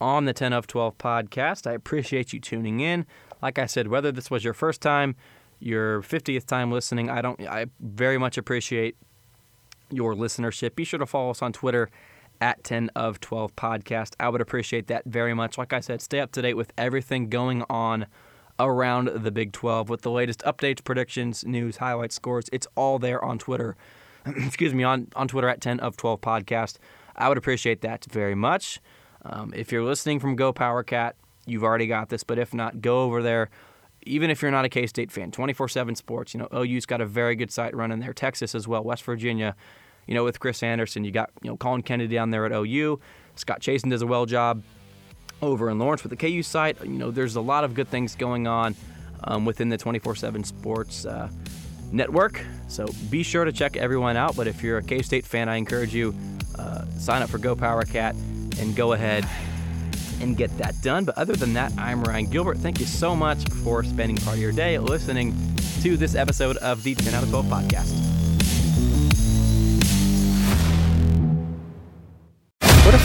[0.00, 1.66] on the 10 of 12 podcast.
[1.66, 3.06] I appreciate you tuning in.
[3.42, 5.16] Like I said, whether this was your first time,
[5.60, 8.96] your 50th time listening, I don't I very much appreciate
[9.90, 10.74] your listenership.
[10.74, 11.90] Be sure to follow us on Twitter
[12.40, 14.14] at 10 of 12 podcast.
[14.20, 15.58] I would appreciate that very much.
[15.58, 18.06] Like I said, stay up to date with everything going on
[18.58, 22.48] around the Big 12 with the latest updates, predictions, news, highlights, scores.
[22.52, 23.76] It's all there on Twitter.
[24.26, 26.76] Excuse me, on, on Twitter at 10 of 12 podcast.
[27.14, 28.80] I would appreciate that very much.
[29.24, 31.16] Um, if you're listening from Go Power Cat,
[31.46, 33.50] you've already got this, but if not, go over there.
[34.02, 37.00] Even if you're not a K State fan, 24 7 sports, you know, OU's got
[37.00, 38.12] a very good site running there.
[38.12, 39.56] Texas as well, West Virginia,
[40.06, 41.04] you know, with Chris Anderson.
[41.04, 43.00] You got, you know, Colin Kennedy down there at OU.
[43.34, 44.62] Scott Chasen does a well job
[45.42, 46.82] over in Lawrence with the KU site.
[46.82, 48.74] You know, there's a lot of good things going on
[49.24, 51.28] um, within the 24 7 sports uh,
[51.92, 52.44] network.
[52.68, 54.36] So be sure to check everyone out.
[54.36, 56.14] But if you're a K State fan, I encourage you
[56.58, 58.14] uh, sign up for Go Power Cat
[58.58, 59.28] and go ahead
[60.20, 61.04] and get that done.
[61.04, 62.58] But other than that, I'm Ryan Gilbert.
[62.58, 65.34] Thank you so much for spending part of your day listening
[65.82, 68.05] to this episode of the 10 out of 12 podcast.